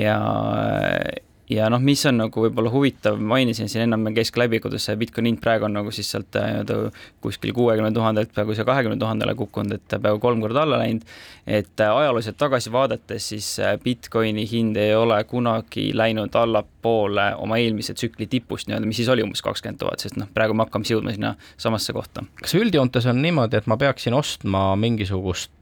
[0.00, 0.18] ja
[1.50, 5.32] ja noh, mis on nagu võib-olla huvitav, mainisin siin ennem käis läbi, kuidas see Bitcoini
[5.32, 6.92] hind praegu on nagu siis sealt äh, nii-öelda
[7.24, 11.04] kuskil kuuekümne tuhandelt peaaegu siia kahekümne tuhandele kukkunud, et peaaegu kolm korda alla läinud.
[11.46, 17.58] et äh, ajalooliselt tagasi vaadates, siis äh, Bitcoini hind ei ole kunagi läinud allapoole oma
[17.60, 20.88] eelmise tsükli tipust nii-öelda, mis siis oli umbes kakskümmend tuhat, sest noh, praegu me hakkame
[20.88, 22.24] jõudma sinna samasse kohta.
[22.40, 25.52] kas üldjoontes on niimoodi, et ma peaksin ostma mingisugust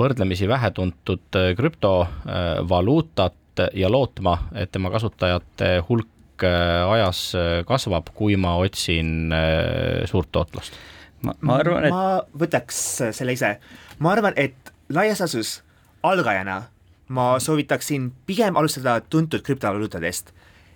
[0.00, 3.39] võrdlemisi vähetuntud krüptovaluutat
[3.74, 10.32] ja lootma, et tema kasutajate hulk äh, ajas äh, kasvab, kui ma otsin äh, suurt
[10.32, 10.76] tootlust?
[11.22, 12.04] ma, ma arvan, et ma
[12.44, 12.82] võtaks
[13.16, 13.56] selle ise,
[13.98, 15.60] ma arvan, et laias laastus
[16.02, 16.62] algajana
[17.10, 20.32] ma soovitaksin pigem alustada tuntud krüptovaluutadest.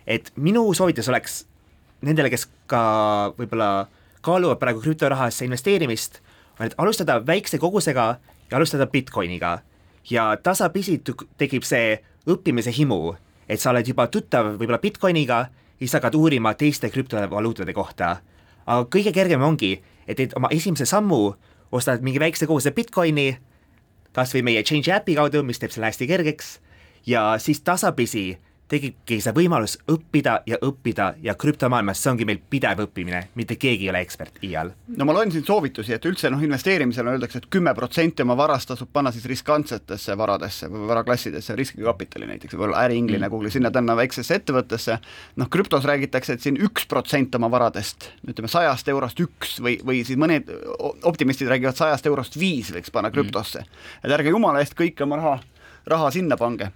[0.06, 1.44] et minu soovitus oleks
[2.02, 3.86] nendele, kes ka võib-olla
[4.24, 6.20] kaaluvad praegu krüptorahasse investeerimist,
[6.58, 8.06] on, et alustada väikse kogusega
[8.50, 9.58] ja alustada Bitcoiniga
[10.10, 11.00] ja tasapisi
[11.38, 11.96] tekib see
[12.28, 13.14] õppimise himu,
[13.48, 15.46] et sa oled juba tuttav võib-olla Bitcoiniga,
[15.78, 18.20] siis hakkad uurima teiste krüptovaluutade kohta.
[18.66, 21.34] aga kõige kergem ongi, et teed oma esimese sammu,
[21.72, 23.36] ostad mingi väikse koguse Bitcoini,
[24.12, 26.60] kas või meie Change äpi kaudu, mis teeb selle hästi kergeks,
[27.06, 28.38] ja siis tasapisi
[28.74, 33.86] tekibki see võimalus õppida ja õppida ja krüptomaailmas, see ongi meil pidev õppimine, mitte keegi
[33.86, 34.72] ei ole ekspert iial.
[34.98, 38.72] no ma loen siin soovitusi, et üldse noh, investeerimisel öeldakse et, kümme protsenti oma varast
[38.72, 43.32] tasub panna siis riskantsetesse varadesse või varaklassidesse, riskikapitali näiteks, võib-olla äriinglane mm.
[43.32, 44.98] Google'i, sinna panna väiksesse ettevõttesse,
[45.40, 50.02] noh, krüptos räägitakse, et siin üks protsent oma varadest, ütleme sajast eurost üks või, või
[50.06, 50.50] siis mõned
[51.06, 53.18] optimistid räägivad sajast eurost viis võiks panna mm.
[53.18, 54.00] krüptosse mm..
[54.02, 55.36] et ärge jumala eest kõike oma raha,
[55.90, 56.72] raha sinna pange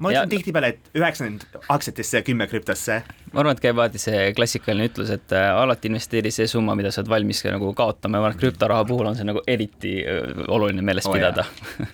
[0.00, 3.00] ma ütlen tihtipeale, et üheksakümmend aktsiatesse ja kümme krüptosse.
[3.32, 6.92] ma arvan, et käib alati see klassikaline ütlus, et äh, alati investeeri see summa, mida
[6.92, 9.98] sa oled valmis nagu kaotama ja ma arvan, et krüptoraha puhul on see nagu eriti
[10.04, 11.44] äh, oluline meeles oh, pidada.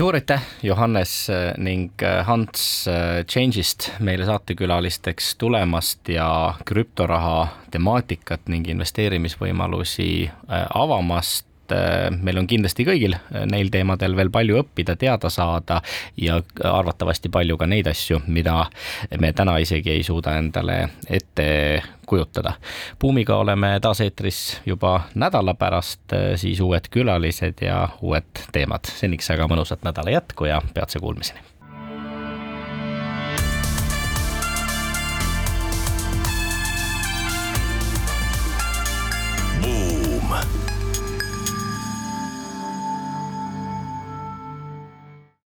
[0.00, 2.86] suur aitäh, Johannes äh, ning Hans
[3.30, 6.30] Change'ist meile saatekülalisteks tulemast ja
[6.66, 10.10] krüptoraha temaatikat ning investeerimisvõimalusi
[10.50, 15.80] avamast et äh, meil on kindlasti kõigil äh, neil teemadel veel palju õppida, teada saada
[16.20, 18.64] ja arvatavasti palju ka neid asju, mida
[19.20, 22.56] me täna isegi ei suuda endale ette kujutada.
[23.00, 28.90] Buumiga oleme taas eetris juba nädala pärast, äh, siis uued külalised ja uued teemad.
[28.90, 31.40] seniks aga mõnusat nädala jätku ja peatse kuulmiseni